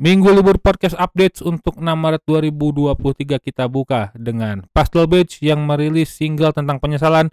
Minggu 0.00 0.32
libur 0.32 0.56
podcast 0.56 0.96
updates 0.96 1.44
untuk 1.44 1.76
6 1.76 1.84
Maret 1.84 2.24
2023 2.24 3.36
kita 3.36 3.68
buka 3.68 4.08
dengan 4.16 4.64
Pastel 4.72 5.04
Beach 5.04 5.44
yang 5.44 5.68
merilis 5.68 6.16
single 6.16 6.56
tentang 6.56 6.80
penyesalan 6.80 7.28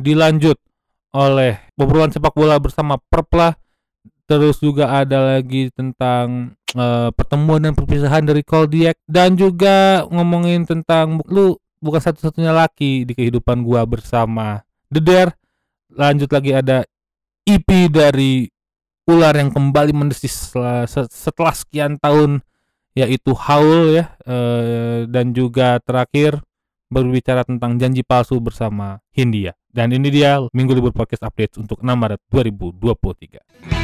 dilanjut 0.00 0.56
oleh 1.12 1.60
obrolan 1.76 2.08
sepak 2.08 2.32
bola 2.32 2.56
bersama 2.56 2.96
Perpla 2.96 3.60
terus 4.24 4.64
juga 4.64 4.96
ada 4.96 5.36
lagi 5.36 5.68
tentang 5.76 6.56
uh, 6.72 7.12
pertemuan 7.12 7.60
dan 7.60 7.76
perpisahan 7.76 8.24
dari 8.24 8.40
Koldiak 8.40 8.96
dan 9.04 9.36
juga 9.36 10.08
ngomongin 10.08 10.64
tentang 10.64 11.20
lu 11.28 11.60
bukan 11.84 12.00
satu-satunya 12.00 12.56
laki 12.56 13.04
di 13.04 13.12
kehidupan 13.12 13.60
gua 13.60 13.84
bersama 13.84 14.64
Dare. 14.88 15.36
Lanjut 15.92 16.32
lagi 16.32 16.56
ada 16.56 16.80
EP 17.44 17.92
dari 17.92 18.48
ular 19.06 19.34
yang 19.38 19.54
kembali 19.54 19.94
mendesis 19.94 20.50
setelah, 20.50 20.84
setelah 20.90 21.54
sekian 21.54 21.94
tahun 22.02 22.42
yaitu 22.96 23.36
Howl 23.36 24.02
ya 24.02 24.04
eh, 24.26 25.06
dan 25.06 25.30
juga 25.30 25.78
terakhir 25.84 26.42
berbicara 26.90 27.46
tentang 27.46 27.78
janji 27.78 28.02
palsu 28.02 28.42
bersama 28.42 28.98
Hindia 29.14 29.54
dan 29.76 29.92
ini 29.92 30.08
dia 30.08 30.40
Minggu 30.56 30.72
Libur 30.72 30.96
Podcast 30.96 31.22
Update 31.28 31.60
untuk 31.60 31.84
6 31.84 31.92
Maret 31.92 32.20
2023. 32.32 33.75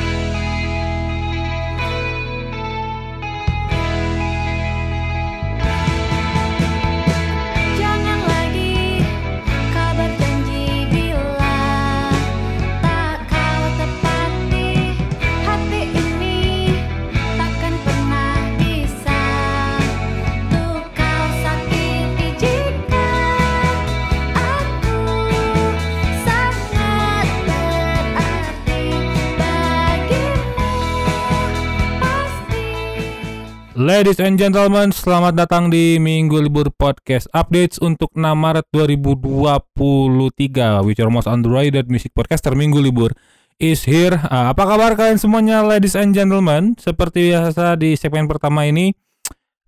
Ladies 33.93 34.25
and 34.25 34.41
gentlemen, 34.41 34.89
selamat 34.89 35.37
datang 35.37 35.69
di 35.69 36.01
Minggu 36.01 36.41
Libur 36.41 36.73
Podcast 36.73 37.29
Updates 37.37 37.77
untuk 37.77 38.09
6 38.17 38.25
Maret 38.25 38.65
2023. 38.73 40.81
We 40.81 40.97
are 40.97 41.13
most 41.13 41.29
underrated 41.29 41.93
music 41.93 42.17
podcaster 42.17 42.57
Minggu 42.57 42.81
Libur 42.81 43.13
is 43.61 43.85
here. 43.85 44.17
Uh, 44.17 44.49
apa 44.49 44.65
kabar 44.65 44.97
kalian 44.97 45.21
semuanya, 45.21 45.61
ladies 45.61 45.93
and 45.93 46.17
gentlemen? 46.17 46.73
Seperti 46.81 47.37
biasa 47.37 47.77
di 47.77 47.93
segmen 47.93 48.25
pertama 48.25 48.65
ini, 48.65 48.97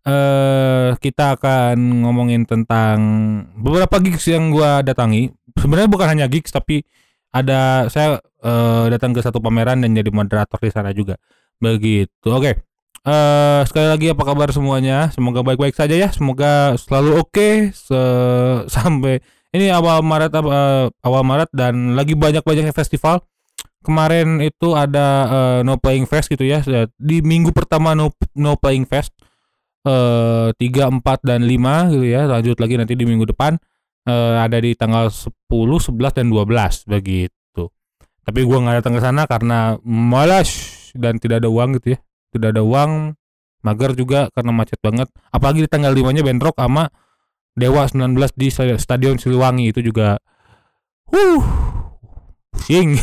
uh, 0.08 0.96
kita 0.96 1.36
akan 1.36 2.08
ngomongin 2.08 2.48
tentang 2.48 2.96
beberapa 3.60 4.00
gigs 4.00 4.24
yang 4.24 4.48
gua 4.48 4.80
datangi. 4.80 5.36
Sebenarnya 5.52 5.92
bukan 5.92 6.08
hanya 6.08 6.32
gigs, 6.32 6.48
tapi 6.48 6.80
ada 7.28 7.92
saya 7.92 8.24
uh, 8.40 8.88
datang 8.88 9.12
ke 9.12 9.20
satu 9.20 9.36
pameran 9.44 9.84
dan 9.84 9.92
jadi 9.92 10.08
moderator 10.08 10.56
di 10.64 10.72
sana 10.72 10.96
juga. 10.96 11.20
Begitu. 11.60 12.32
Oke. 12.32 12.40
Okay. 12.40 12.73
Uh, 13.04 13.60
sekali 13.68 13.84
lagi 13.84 14.06
apa 14.16 14.24
kabar 14.24 14.48
semuanya? 14.48 15.12
Semoga 15.12 15.44
baik-baik 15.44 15.76
saja 15.76 15.92
ya. 15.92 16.08
Semoga 16.08 16.72
selalu 16.80 17.20
oke 17.20 17.36
okay 17.36 17.54
sampai 18.74 19.20
ini 19.52 19.68
awal 19.68 20.00
Maret 20.00 20.32
uh, 20.32 20.88
awal 21.04 21.20
Maret 21.20 21.52
dan 21.52 21.92
lagi 21.92 22.16
banyak-banyak 22.16 22.72
festival. 22.72 23.20
Kemarin 23.84 24.40
itu 24.40 24.72
ada 24.72 25.28
uh, 25.28 25.60
No 25.60 25.76
Playing 25.76 26.08
Fest 26.08 26.32
gitu 26.32 26.48
ya. 26.48 26.64
Di 26.96 27.20
minggu 27.20 27.52
pertama 27.52 27.92
No 27.92 28.08
No 28.32 28.56
Playing 28.56 28.88
Fest 28.88 29.12
uh, 29.84 30.48
3, 30.56 30.56
4 30.56 31.04
dan 31.28 31.44
5 31.44 31.92
gitu 31.92 32.06
ya. 32.08 32.24
Lanjut 32.24 32.56
lagi 32.56 32.80
nanti 32.80 32.96
di 32.96 33.04
minggu 33.04 33.28
depan 33.28 33.60
uh, 34.08 34.40
ada 34.40 34.56
di 34.56 34.72
tanggal 34.72 35.12
10, 35.12 35.28
11 35.52 35.92
dan 35.92 36.32
12 36.32 36.88
begitu. 36.88 37.68
Tapi 38.24 38.40
gua 38.48 38.64
nggak 38.64 38.76
datang 38.80 38.96
ke 38.96 39.04
sana 39.04 39.28
karena 39.28 39.76
malas 39.84 40.48
dan 40.96 41.20
tidak 41.20 41.44
ada 41.44 41.52
uang 41.52 41.76
gitu 41.76 41.92
ya 41.92 42.00
tidak 42.34 42.58
ada 42.58 42.62
uang 42.66 43.14
mager 43.62 43.94
juga 43.94 44.28
karena 44.34 44.50
macet 44.50 44.82
banget. 44.82 45.08
Apalagi 45.30 45.64
di 45.64 45.70
tanggal 45.70 45.94
5 45.94 46.10
nya 46.10 46.22
bentrok 46.26 46.58
sama 46.58 46.90
Dewa 47.54 47.86
19 47.86 48.18
di 48.34 48.50
Stadion 48.50 49.16
Siliwangi 49.16 49.70
itu 49.70 49.80
juga 49.80 50.18
huh 51.14 51.44
pusing. 52.54 52.96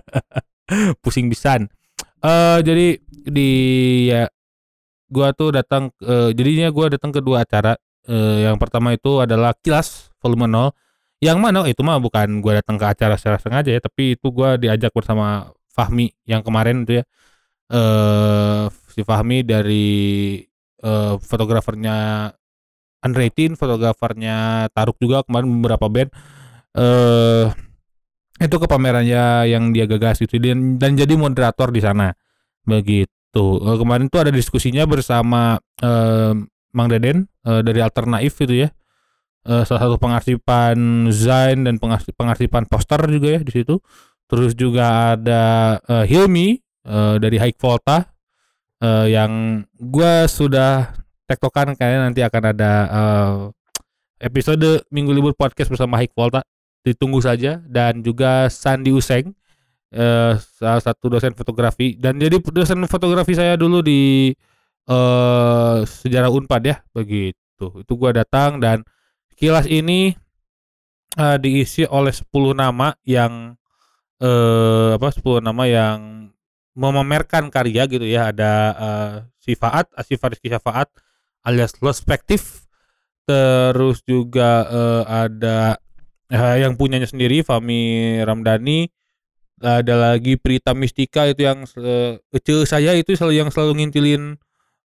Pusing 1.02 1.26
pisan. 1.30 1.70
Uh, 2.18 2.58
jadi 2.64 2.98
di 3.06 3.50
ya 4.10 4.26
gua 5.06 5.30
tuh 5.30 5.54
datang 5.54 5.94
uh, 6.02 6.34
jadinya 6.34 6.72
gua 6.74 6.90
datang 6.90 7.14
ke 7.14 7.22
dua 7.22 7.46
acara. 7.46 7.78
Uh, 8.06 8.46
yang 8.46 8.58
pertama 8.58 8.94
itu 8.94 9.18
adalah 9.18 9.50
Kilas 9.58 10.14
volume 10.22 10.46
0 10.46 10.70
yang 11.18 11.42
mana 11.42 11.66
itu 11.66 11.82
mah 11.82 11.98
bukan 11.98 12.38
gua 12.38 12.62
datang 12.62 12.78
ke 12.78 12.86
acara 12.86 13.18
secara 13.18 13.42
sengaja 13.42 13.74
ya 13.74 13.82
tapi 13.82 14.14
itu 14.14 14.30
gua 14.30 14.54
diajak 14.54 14.94
bersama 14.94 15.50
Fahmi 15.74 16.14
yang 16.22 16.38
kemarin 16.46 16.86
itu 16.86 17.02
ya 17.02 17.04
uh, 17.70 18.70
si 18.90 19.00
Fahmi 19.02 19.42
dari 19.46 20.40
uh, 20.82 21.18
fotografernya 21.20 22.30
Unrated, 23.06 23.54
fotografernya 23.54 24.66
Taruk 24.74 24.98
juga 24.98 25.22
kemarin 25.22 25.48
beberapa 25.62 25.86
band. 25.86 26.10
Uh, 26.76 27.48
itu 28.36 28.56
ke 28.60 28.66
pamerannya 28.68 29.48
yang 29.48 29.72
dia 29.72 29.88
gagas 29.88 30.20
itu 30.20 30.36
dan, 30.36 30.76
dan 30.76 30.92
jadi 30.98 31.16
moderator 31.16 31.72
di 31.72 31.80
sana. 31.80 32.12
Begitu. 32.66 33.06
Uh, 33.36 33.76
kemarin 33.78 34.10
tuh 34.10 34.26
ada 34.26 34.32
diskusinya 34.34 34.84
bersama 34.84 35.56
uh, 35.80 36.34
Mang 36.76 36.88
Deden 36.90 37.30
uh, 37.46 37.62
dari 37.62 37.80
Alternatif 37.80 38.42
itu 38.44 38.66
ya. 38.66 38.68
Uh, 39.46 39.62
salah 39.62 39.86
satu 39.86 39.96
pengarsipan 40.02 41.06
Zain 41.14 41.62
dan 41.62 41.78
pengarsipan 42.18 42.66
poster 42.66 42.98
juga 43.06 43.38
ya 43.38 43.40
di 43.40 43.52
situ. 43.54 43.78
Terus 44.26 44.58
juga 44.58 45.14
ada 45.14 45.78
uh, 45.86 46.02
Hilmi 46.02 46.65
uh, 46.86 47.18
dari 47.18 47.36
High 47.36 47.58
Volta 47.58 48.06
uh, 48.80 49.06
yang 49.06 49.62
gue 49.74 50.14
sudah 50.30 50.94
tektokan 51.26 51.74
kayaknya 51.74 52.00
nanti 52.06 52.20
akan 52.22 52.42
ada 52.54 52.72
uh, 52.88 53.34
episode 54.22 54.86
Minggu 54.88 55.12
Libur 55.12 55.34
Podcast 55.34 55.68
bersama 55.68 55.98
High 56.00 56.14
Volta. 56.14 56.46
Ditunggu 56.86 57.18
saja 57.18 57.58
dan 57.66 57.98
juga 57.98 58.46
Sandi 58.46 58.94
Useng 58.94 59.34
uh, 59.90 60.38
salah 60.38 60.82
satu 60.82 61.10
dosen 61.10 61.34
fotografi. 61.34 61.98
Dan 61.98 62.22
jadi 62.22 62.38
dosen 62.38 62.78
fotografi 62.86 63.34
saya 63.34 63.58
dulu 63.58 63.82
di 63.82 64.30
uh, 64.86 65.82
sejarah 65.82 66.30
Unpad 66.30 66.62
ya 66.62 66.76
begitu. 66.94 67.82
Itu 67.82 67.92
gue 67.98 68.10
datang 68.14 68.62
dan 68.62 68.86
kilas 69.34 69.66
ini 69.66 70.14
uh, 71.18 71.36
diisi 71.42 71.82
oleh 71.90 72.14
10 72.14 72.30
nama 72.54 72.94
yang 73.02 73.58
uh, 74.22 74.94
apa 74.94 75.08
10 75.10 75.42
nama 75.42 75.64
yang 75.66 76.30
memamerkan 76.76 77.48
karya 77.48 77.88
gitu 77.88 78.04
ya. 78.04 78.30
Ada 78.30 78.52
uh, 78.76 79.12
si 79.40 79.56
Faat 79.56 79.88
Asif 79.96 80.20
Rizky 80.20 80.52
Syafaat 80.52 80.92
alias 81.46 81.78
Lospektif 81.80 82.66
terus 83.26 84.06
juga 84.06 84.66
uh, 84.70 85.02
ada 85.02 85.82
uh, 86.30 86.56
yang 86.58 86.78
punyanya 86.78 87.10
sendiri 87.10 87.42
Fami 87.42 88.20
Ramdhani. 88.22 88.92
Ada 89.56 89.96
lagi 89.96 90.36
Prita 90.36 90.76
Mistika 90.76 91.24
itu 91.24 91.48
yang 91.48 91.64
uh, 91.64 92.20
kecil 92.28 92.68
saya 92.68 92.92
itu 92.92 93.16
selalu 93.16 93.34
yang 93.40 93.48
selalu 93.48 93.80
ngintilin 93.80 94.36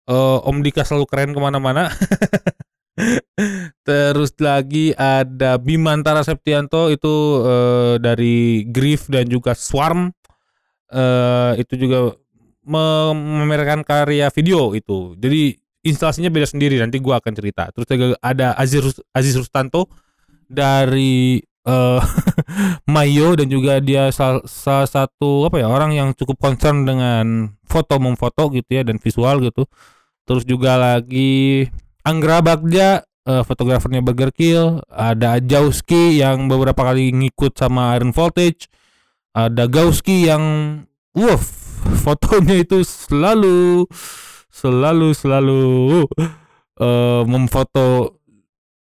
uh, 0.07 0.47
Om 0.47 0.63
Dika 0.63 0.87
selalu 0.87 1.05
keren 1.11 1.35
ke 1.35 1.39
mana-mana. 1.43 1.91
Terus 3.87 4.31
lagi 4.39 4.95
ada 4.95 5.59
Bimantara 5.59 6.23
Septianto 6.23 6.87
itu 6.87 7.43
uh, 7.43 7.99
dari 7.99 8.63
Grief 8.71 9.11
dan 9.11 9.27
juga 9.27 9.59
Swarm 9.59 10.15
uh, 10.91 11.57
itu 11.57 11.73
juga 11.79 12.15
memamerkan 12.61 13.81
karya 13.81 14.29
video 14.29 14.77
itu. 14.77 15.17
Jadi 15.17 15.57
instalasinya 15.81 16.29
beda 16.29 16.45
sendiri 16.45 16.77
nanti 16.77 17.01
gua 17.01 17.17
akan 17.17 17.33
cerita. 17.33 17.73
Terus 17.73 17.87
juga 17.89 18.17
ada 18.21 18.53
Aziz 18.53 19.01
Aziz 19.15 19.33
Rustanto 19.33 19.89
dari 20.45 21.41
uh, 21.65 22.01
Mayo 22.93 23.33
dan 23.39 23.47
juga 23.49 23.81
dia 23.81 24.13
salah, 24.13 24.45
salah 24.45 24.87
satu 24.87 25.49
apa 25.49 25.57
ya 25.63 25.67
orang 25.71 25.95
yang 25.95 26.09
cukup 26.13 26.37
concern 26.37 26.85
dengan 26.85 27.55
foto 27.65 27.97
memfoto 27.97 28.51
gitu 28.53 28.69
ya 28.69 28.83
dan 28.85 29.01
visual 29.01 29.41
gitu. 29.41 29.65
Terus 30.27 30.45
juga 30.45 30.77
lagi 30.77 31.65
Anggra 32.05 32.45
Bagja 32.45 33.01
uh, 33.25 33.43
fotografernya 33.45 34.05
Burger 34.05 34.29
Kill, 34.33 34.81
ada 34.89 35.41
Jauski 35.41 36.21
yang 36.21 36.45
beberapa 36.45 36.81
kali 36.81 37.09
ngikut 37.13 37.57
sama 37.57 37.97
Iron 37.97 38.13
Voltage 38.13 38.69
ada 39.31 39.63
Gauski 39.67 40.27
yang 40.27 40.43
woof 41.15 41.61
fotonya 42.03 42.61
itu 42.61 42.83
selalu 42.83 43.87
selalu 44.51 45.07
selalu 45.15 45.63
uh, 46.77 47.23
memfoto 47.25 48.19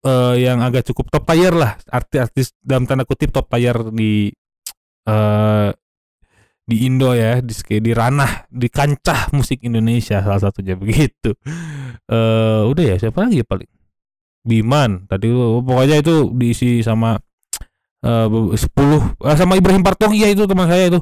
uh, 0.04 0.34
yang 0.36 0.60
agak 0.60 0.84
cukup 0.90 1.08
top 1.08 1.24
tier 1.32 1.54
lah. 1.54 1.78
Artis-artis 1.88 2.52
dalam 2.60 2.84
tanda 2.84 3.06
kutip 3.06 3.32
top 3.32 3.48
tier 3.48 3.76
di 3.94 4.28
uh, 5.08 5.70
di 6.70 6.76
Indo 6.86 7.10
ya 7.16 7.42
di 7.42 7.54
di 7.82 7.90
ranah 7.90 8.46
di 8.46 8.70
kancah 8.70 9.34
musik 9.34 9.66
Indonesia 9.66 10.22
salah 10.22 10.42
satunya 10.42 10.74
begitu. 10.82 11.34
Uh, 12.10 12.66
udah 12.68 12.84
ya 12.84 12.96
siapa 12.98 13.26
lagi 13.26 13.42
ya 13.42 13.46
paling? 13.46 13.70
Biman 14.40 15.04
tadi 15.04 15.28
pokoknya 15.36 16.00
itu 16.00 16.32
diisi 16.32 16.80
sama 16.80 17.20
uh, 18.04 18.54
10 18.54 18.56
uh, 18.56 19.36
sama 19.36 19.56
Ibrahim 19.56 19.82
Partogi 19.84 20.22
ya 20.24 20.28
itu 20.30 20.44
teman 20.44 20.68
saya 20.68 20.92
itu 20.92 21.00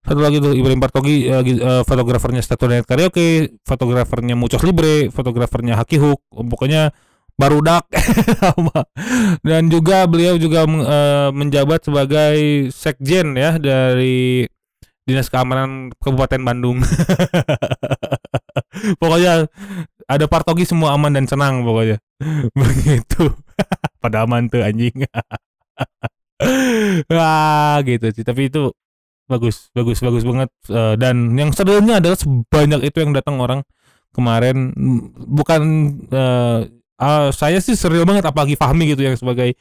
satu 0.00 0.20
lagi 0.24 0.40
tuh 0.40 0.56
Ibrahim 0.56 0.80
Partogi 0.80 1.28
uh, 1.28 1.44
uh, 1.44 1.82
fotografernya 1.84 2.40
Statunet 2.40 2.88
Karaoke 2.88 3.60
fotografernya 3.66 4.34
Mucos 4.38 4.64
Libre 4.64 5.12
fotografernya 5.12 5.76
Haki 5.76 6.00
Hook 6.00 6.20
pokoknya 6.32 6.94
barudak 7.40 7.88
dan 9.48 9.72
juga 9.72 10.04
beliau 10.04 10.36
juga 10.36 10.68
uh, 10.68 11.32
menjabat 11.32 11.88
sebagai 11.88 12.68
sekjen 12.68 13.32
ya 13.32 13.56
dari 13.56 14.44
Dinas 15.10 15.26
Keamanan 15.26 15.90
Kabupaten 15.98 16.38
Bandung. 16.44 16.78
pokoknya 19.02 19.50
ada 20.06 20.24
Partogi 20.30 20.62
semua 20.62 20.94
aman 20.94 21.10
dan 21.10 21.26
senang 21.26 21.66
pokoknya. 21.66 21.98
Begitu. 22.54 23.34
Pada 23.98 24.22
aman 24.22 24.46
tuh 24.46 24.62
anjing. 24.62 24.94
Wah, 27.12 27.78
gitu 27.84 28.06
sih. 28.10 28.24
Tapi 28.24 28.48
itu 28.48 28.72
bagus, 29.28 29.68
bagus, 29.76 29.98
bagus 30.00 30.24
banget. 30.24 30.50
Uh, 30.66 30.94
dan 30.96 31.36
yang 31.36 31.52
serunya 31.52 32.00
adalah 32.00 32.18
sebanyak 32.18 32.90
itu 32.90 32.98
yang 33.04 33.12
datang 33.12 33.38
orang 33.38 33.60
kemarin 34.10 34.74
bukan 35.30 35.62
uh, 36.10 36.66
uh, 36.98 37.28
saya 37.30 37.62
sih 37.62 37.78
serius 37.78 38.02
banget 38.02 38.26
apalagi 38.26 38.58
Fahmi 38.58 38.90
gitu 38.90 39.06
yang 39.06 39.14
sebagai 39.14 39.54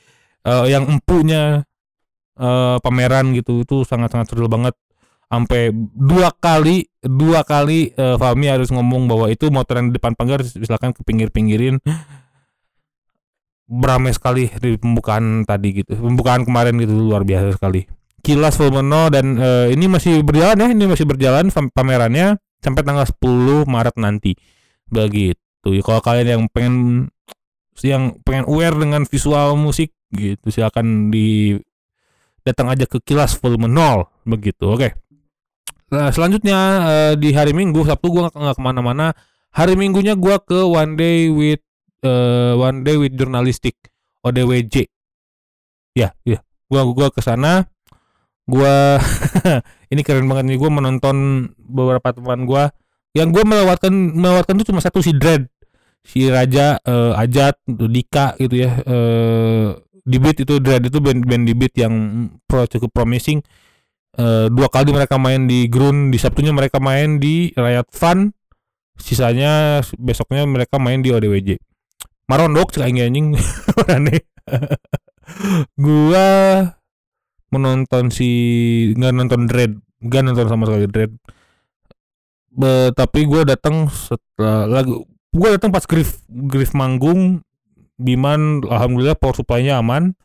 uh, 0.43 0.65
yang 0.65 0.89
empunya 0.89 1.63
uh, 2.37 2.81
pameran 2.81 3.31
gitu 3.37 3.61
itu 3.63 3.85
sangat-sangat 3.85 4.33
serius 4.33 4.49
banget 4.49 4.73
sampai 5.29 5.69
dua 5.93 6.33
kali 6.33 6.89
dua 7.05 7.45
kali 7.45 7.93
uh, 7.93 8.17
Fahmi 8.17 8.49
harus 8.49 8.73
ngomong 8.73 9.05
bahwa 9.05 9.29
itu 9.29 9.53
motor 9.53 9.77
yang 9.77 9.93
di 9.93 10.01
depan 10.01 10.17
pagar 10.17 10.41
silakan 10.41 10.91
ke 10.91 11.05
pinggir-pinggirin 11.05 11.77
beramai 13.69 14.09
sekali 14.17 14.49
di 14.49 14.75
pembukaan 14.81 15.45
tadi 15.45 15.85
gitu. 15.85 15.93
Pembukaan 15.93 16.41
kemarin 16.41 16.81
gitu 16.81 16.97
luar 16.97 17.21
biasa 17.21 17.53
sekali. 17.53 17.85
Kilas 18.25 18.57
Fulmeno 18.57 19.07
dan 19.13 19.37
uh, 19.37 19.69
ini 19.69 19.85
masih 19.85 20.25
berjalan 20.25 20.57
ya 20.57 20.67
ini 20.73 20.89
masih 20.89 21.05
berjalan. 21.05 21.53
Pamerannya 21.53 22.41
sampai 22.59 22.81
tanggal 22.81 23.05
10 23.05 23.69
Maret 23.69 23.95
nanti. 24.01 24.33
Begitu. 24.89 25.69
Kalau 25.85 26.01
kalian 26.01 26.27
yang 26.27 26.43
pengen 26.49 26.75
yang 27.79 28.19
pengen 28.27 28.43
aware 28.49 28.75
dengan 28.75 29.07
visual 29.07 29.55
musik 29.55 29.95
gitu 30.11 30.51
silakan 30.51 31.13
di 31.13 31.55
datang 32.43 32.67
aja 32.67 32.83
ke 32.83 32.99
kilas 32.99 33.37
0 33.39 33.63
begitu 34.25 34.65
oke. 34.67 34.81
Okay. 34.81 34.91
nah 35.93 36.11
selanjutnya 36.11 36.59
uh, 36.83 37.13
di 37.15 37.31
hari 37.31 37.55
minggu 37.55 37.85
sabtu 37.87 38.09
gua 38.09 38.27
nggak 38.33 38.57
ke 38.57 38.63
mana-mana. 38.63 39.15
Hari 39.49 39.73
minggunya 39.73 40.13
gua 40.13 40.37
ke 40.37 40.59
one 40.61 40.93
day 40.99 41.31
with 41.31 41.63
uh, 42.03 42.53
one 42.59 42.83
day 42.85 42.95
with 42.95 43.15
journalistic. 43.15 43.75
ODWJ 44.19 44.91
ya 45.95 46.11
ya. 46.27 46.39
Gua 46.69 46.85
gua 46.91 47.07
ke 47.09 47.23
sana. 47.23 47.65
Gua 48.45 48.99
ini 49.93 50.01
keren 50.03 50.27
banget 50.27 50.45
nih. 50.53 50.57
Gua 50.59 50.71
menonton 50.71 51.49
beberapa 51.57 52.11
teman 52.13 52.45
gua. 52.45 52.71
Yang 53.15 53.39
gua 53.39 53.43
melewatkan 53.47 53.93
melewatkan 54.13 54.59
itu 54.59 54.69
cuma 54.69 54.83
satu 54.83 55.01
si 55.01 55.15
Dread 55.15 55.49
si 56.05 56.25
Raja 56.31 56.79
uh, 56.83 57.17
Ajat 57.17 57.57
Dika 57.65 58.37
gitu 58.37 58.55
ya. 58.59 58.71
Uh, 58.85 59.79
di 60.03 60.17
beat 60.17 60.41
itu 60.41 60.57
Dread 60.61 60.85
itu 60.87 60.97
band 61.01 61.25
band 61.25 61.43
di 61.45 61.53
beat 61.53 61.73
yang 61.79 62.27
pro 62.45 62.67
cukup 62.69 62.93
promising. 62.93 63.41
Uh, 64.19 64.51
dua 64.51 64.67
kali 64.67 64.91
mereka 64.91 65.15
main 65.15 65.47
di 65.47 65.71
Grun 65.71 66.11
di 66.11 66.19
Sabtunya 66.19 66.51
mereka 66.51 66.81
main 66.83 67.23
di 67.23 67.55
Riot 67.55 67.87
Fun. 67.93 68.35
Sisanya 68.99 69.79
besoknya 69.95 70.43
mereka 70.43 70.75
main 70.75 70.99
di 70.99 71.07
ODWJ 71.15 71.68
Marondok 72.29 72.69
cek 72.69 72.85
anjing 72.85 73.09
anjing. 73.09 73.27
Aneh 73.97 74.21
gua 75.77 76.27
menonton 77.49 78.13
si 78.13 78.29
nggak 78.93 79.13
nonton 79.17 79.49
Dread. 79.49 79.73
Nggak 79.99 80.21
nonton 80.29 80.47
sama 80.47 80.69
sekali 80.69 80.85
Dread. 80.85 81.13
Be, 82.49 82.93
tapi 82.93 83.29
gue 83.29 83.45
datang 83.45 83.89
setelah 83.93 84.65
lagu 84.65 85.05
gue 85.29 85.49
datang 85.53 85.69
pas 85.69 85.85
Griff 85.85 86.25
Griff 86.25 86.73
manggung 86.73 87.45
Biman 87.99 88.65
alhamdulillah 88.65 89.17
power 89.19 89.35
supply-nya 89.35 89.81
aman. 89.81 90.15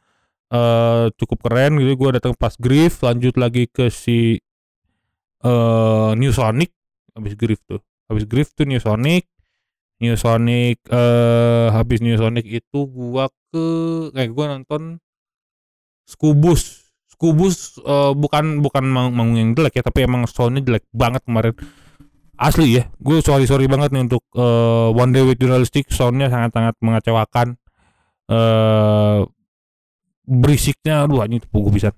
Uh, 0.53 1.11
cukup 1.19 1.51
keren 1.51 1.81
gitu. 1.83 1.99
Gue 1.99 2.11
datang 2.15 2.37
pas 2.39 2.55
Griff 2.55 3.03
lanjut 3.03 3.35
lagi 3.35 3.67
ke 3.67 3.91
si 3.91 4.39
uh, 5.43 6.15
New 6.15 6.31
Sonic. 6.31 6.71
Habis 7.19 7.35
Griff 7.35 7.61
tuh. 7.67 7.83
Habis 8.07 8.25
Griff 8.31 8.55
tuh 8.55 8.69
New 8.69 8.79
Sonic 8.79 9.27
New 10.03 10.15
Sonic 10.19 10.83
uh, 10.91 11.71
habis 11.71 12.03
New 12.03 12.19
Sonic 12.19 12.47
itu 12.47 12.79
gua 12.91 13.31
ke 13.55 13.67
kayak 14.11 14.31
gua 14.35 14.45
nonton 14.59 14.99
Skubus 16.05 16.85
Skubus 17.15 17.79
uh, 17.87 18.11
bukan 18.13 18.59
bukan 18.59 18.85
manggung 18.91 19.39
yang 19.39 19.51
jelek 19.55 19.79
ya 19.79 19.83
tapi 19.87 20.03
emang 20.03 20.27
soundnya 20.27 20.67
jelek 20.67 20.85
banget 20.91 21.23
kemarin. 21.23 21.55
Asli 22.35 22.83
ya 22.83 22.91
gue 22.99 23.23
sorry 23.23 23.47
sorry 23.47 23.71
banget 23.71 23.95
nih 23.95 24.11
untuk 24.11 24.27
uh, 24.35 24.91
one 24.91 25.15
day 25.15 25.23
with 25.23 25.39
journalistic 25.39 25.87
soundnya 25.95 26.27
sangat 26.27 26.51
sangat 26.51 26.75
mengecewakan. 26.83 27.55
Uh, 28.27 29.23
berisiknya 30.27 31.05
aduh 31.07 31.23
ini 31.29 31.39
gue 31.39 31.73
bisa 31.73 31.93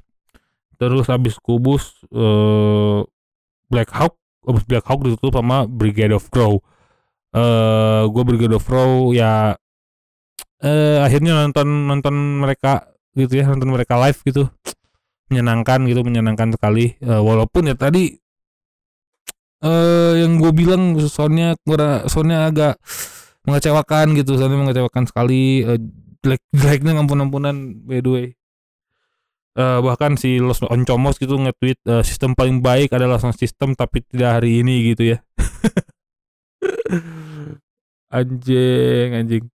terus 0.77 1.07
habis 1.09 1.39
kubus 1.41 2.03
uh, 2.13 3.07
Black 3.71 3.89
Hawk 3.95 4.19
habis 4.45 4.67
Black 4.67 4.85
Hawk 4.85 5.01
ditutup 5.07 5.39
sama 5.39 5.65
Brigade 5.65 6.13
of 6.13 6.29
Crow 6.29 6.61
uh, 7.35 8.07
gue 8.07 8.23
of 8.55 8.63
Crow 8.63 9.11
ya 9.11 9.57
uh, 10.63 10.99
akhirnya 11.03 11.47
nonton 11.47 11.69
nonton 11.91 12.15
mereka 12.43 12.93
gitu 13.17 13.41
ya 13.41 13.49
nonton 13.49 13.73
mereka 13.73 13.97
live 13.99 14.21
gitu. 14.23 14.45
Menyenangkan 15.33 15.83
gitu 15.91 16.07
menyenangkan 16.07 16.55
sekali. 16.55 16.95
Uh, 17.03 17.19
walaupun 17.25 17.67
ya 17.67 17.75
tadi 17.75 18.15
uh, 19.65 20.15
yang 20.15 20.39
gue 20.39 20.53
bilang 20.55 20.95
soundnya 21.11 21.59
soundnya 22.07 22.47
agak 22.47 22.79
mengecewakan 23.47 24.15
gitu 24.15 24.39
soundnya 24.39 24.61
mengecewakan 24.63 25.05
sekali. 25.09 25.67
Uh, 25.67 25.81
jelek 26.23 26.43
jeleknya 26.55 26.99
ampun 26.99 27.23
ampunan 27.23 27.57
by 27.87 27.99
the 28.03 28.11
way. 28.11 28.27
Uh, 29.57 29.81
bahkan 29.81 30.21
si 30.21 30.37
Los 30.37 30.61
Oncomos 30.61 31.17
gitu 31.17 31.33
nge-tweet 31.33 31.81
uh, 31.89 32.05
sistem 32.05 32.37
paling 32.37 32.61
baik 32.61 32.93
adalah 32.93 33.17
sound 33.17 33.41
system 33.41 33.73
tapi 33.73 34.05
tidak 34.05 34.37
hari 34.37 34.61
ini 34.61 34.93
gitu 34.93 35.17
ya 35.17 35.19
anjing 38.17 39.09
anjing. 39.13 39.45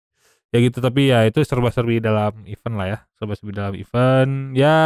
Ya 0.53 0.59
gitu 0.61 0.85
tapi 0.85 1.09
ya 1.09 1.25
itu 1.25 1.41
serba-serbi 1.41 1.99
dalam 2.05 2.45
event 2.45 2.75
lah 2.77 2.87
ya. 2.89 2.99
Serba-serbi 3.17 3.53
dalam 3.57 3.75
event. 3.77 4.53
Ya 4.53 4.77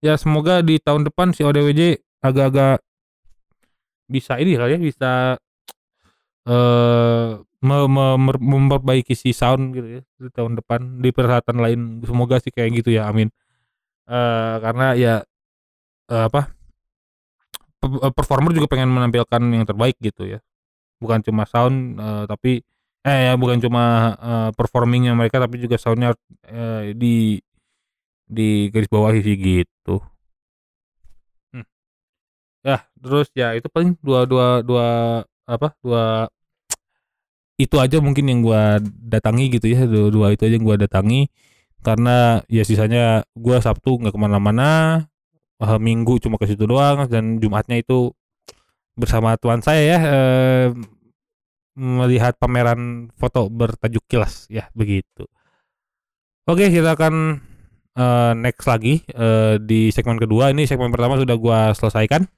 ya 0.00 0.14
semoga 0.16 0.64
di 0.64 0.80
tahun 0.80 1.06
depan 1.08 1.36
si 1.36 1.44
ODWJ 1.44 2.00
agak-agak 2.24 2.80
bisa 4.08 4.36
ini 4.40 4.56
kali 4.56 4.76
ya 4.76 4.80
bisa 4.80 5.12
eh 6.42 7.38
uh, 7.38 7.88
memperbaiki 8.42 9.14
si 9.14 9.30
sound 9.30 9.76
gitu 9.76 10.00
ya 10.00 10.02
di 10.18 10.30
tahun 10.32 10.58
depan. 10.58 10.98
Di 11.04 11.12
perhelatan 11.12 11.56
lain 11.60 11.80
semoga 12.02 12.40
sih 12.40 12.50
kayak 12.50 12.82
gitu 12.82 12.96
ya 12.96 13.06
amin. 13.12 13.28
Uh, 14.08 14.58
karena 14.64 14.86
ya 14.98 15.14
uh, 16.10 16.26
apa 16.26 16.50
performer 18.14 18.54
juga 18.54 18.70
pengen 18.70 18.90
menampilkan 18.90 19.42
yang 19.52 19.66
terbaik 19.66 19.98
gitu 19.98 20.26
ya 20.26 20.40
bukan 21.02 21.20
cuma 21.26 21.42
sound 21.50 21.98
uh, 21.98 22.24
tapi 22.30 22.62
eh 23.02 23.18
ya 23.26 23.34
bukan 23.34 23.58
cuma 23.58 24.14
uh, 24.14 24.50
performingnya 24.54 25.12
mereka 25.18 25.42
tapi 25.42 25.58
juga 25.58 25.74
soundnya 25.74 26.14
uh, 26.46 26.82
di 26.94 27.42
di 28.30 28.70
garis 28.70 28.86
bawah 28.86 29.10
sih 29.18 29.34
gitu. 29.34 29.98
Ya 32.62 32.86
terus 32.94 33.26
ya 33.34 33.58
itu 33.58 33.66
paling 33.66 33.98
dua 33.98 34.22
dua 34.22 34.62
dua 34.62 34.88
apa 35.50 35.74
dua 35.82 36.30
itu 37.58 37.74
aja 37.82 37.98
mungkin 37.98 38.30
yang 38.30 38.40
gua 38.46 38.78
datangi 38.82 39.50
gitu 39.50 39.66
ya 39.66 39.82
dua, 39.82 40.08
dua 40.14 40.26
itu 40.34 40.46
aja 40.46 40.54
yang 40.54 40.66
gua 40.66 40.78
datangi. 40.78 41.26
Karena 41.82 42.38
ya 42.46 42.62
sisanya 42.62 43.26
gua 43.34 43.58
Sabtu 43.58 43.98
nggak 43.98 44.14
ke 44.14 44.20
mana-mana 44.22 44.70
Minggu 45.62 46.18
cuma 46.18 46.38
ke 46.42 46.50
situ 46.50 46.66
doang 46.66 47.06
dan 47.06 47.38
Jumatnya 47.38 47.78
itu 47.78 48.10
bersama 48.92 49.34
tuan 49.40 49.64
saya 49.64 49.82
ya 49.96 49.98
eh, 50.04 50.66
melihat 51.76 52.36
pameran 52.36 53.08
foto 53.16 53.48
bertajuk 53.48 54.04
kilas 54.04 54.46
ya 54.52 54.68
begitu. 54.76 55.24
Oke 56.44 56.68
kita 56.68 56.98
akan 56.98 57.38
uh, 57.96 58.32
next 58.36 58.66
lagi 58.68 59.00
uh, 59.16 59.56
di 59.56 59.88
segmen 59.94 60.18
kedua. 60.20 60.52
Ini 60.52 60.68
segmen 60.68 60.92
pertama 60.92 61.16
sudah 61.16 61.36
gua 61.38 61.72
selesaikan. 61.72 62.28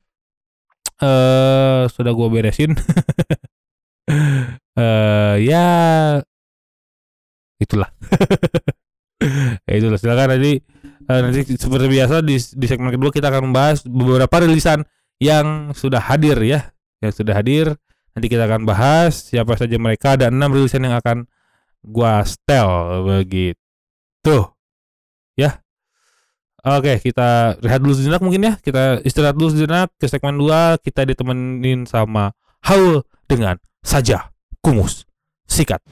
Uh, 1.03 1.91
sudah 1.91 2.15
gue 2.15 2.29
beresin. 2.31 2.71
Uh, 4.79 5.35
ya 5.51 5.67
itulah. 7.59 7.91
Ya 9.65 9.81
itulah. 9.81 9.97
Silakan 9.97 10.37
nanti 10.37 10.61
nanti 11.09 11.57
seperti 11.57 11.87
biasa 11.89 12.21
di 12.21 12.37
di 12.37 12.67
segmen 12.69 12.93
kedua 12.93 13.09
kita 13.09 13.33
akan 13.33 13.49
membahas 13.49 13.81
beberapa 13.89 14.45
rilisan 14.45 14.85
yang 15.23 15.77
sudah 15.77 16.03
hadir 16.03 16.39
ya, 16.43 16.73
yang 17.03 17.13
sudah 17.15 17.35
hadir. 17.37 17.75
Nanti 18.15 18.31
kita 18.31 18.47
akan 18.47 18.63
bahas 18.63 19.31
siapa 19.31 19.59
saja 19.59 19.75
mereka. 19.79 20.15
Ada 20.15 20.31
enam 20.31 20.55
rilisan 20.55 20.87
yang 20.87 20.95
akan 20.95 21.27
gua 21.83 22.23
setel 22.23 22.69
begitu. 23.03 24.37
Ya. 25.35 25.59
Oke, 26.65 26.97
kita 26.97 27.61
rehat 27.61 27.85
dulu 27.85 27.93
sejenak 27.93 28.25
mungkin 28.25 28.41
ya. 28.41 28.55
Kita 28.57 29.05
istirahat 29.05 29.37
dulu 29.37 29.53
sejenak 29.53 29.93
ke 30.01 30.09
segmen 30.09 30.41
2 30.41 30.81
kita 30.81 31.05
ditemenin 31.05 31.85
sama 31.85 32.33
Haul 32.65 33.05
dengan 33.29 33.61
saja 33.85 34.33
kumus 34.65 35.05
sikat. 35.45 35.85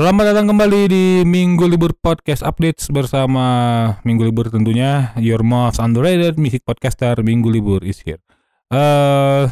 Selamat 0.00 0.32
datang 0.32 0.48
kembali 0.48 0.88
di 0.88 1.04
Minggu 1.28 1.68
Libur 1.68 1.92
Podcast 1.92 2.40
Updates 2.40 2.88
bersama 2.88 3.44
Minggu 4.00 4.24
Libur 4.24 4.48
tentunya 4.48 5.12
Your 5.20 5.44
most 5.44 5.76
underrated 5.76 6.40
music 6.40 6.64
podcaster 6.64 7.20
Minggu 7.20 7.52
Libur 7.52 7.84
is 7.84 8.00
here. 8.00 8.16
Eh 8.72 8.80
uh, 8.80 9.44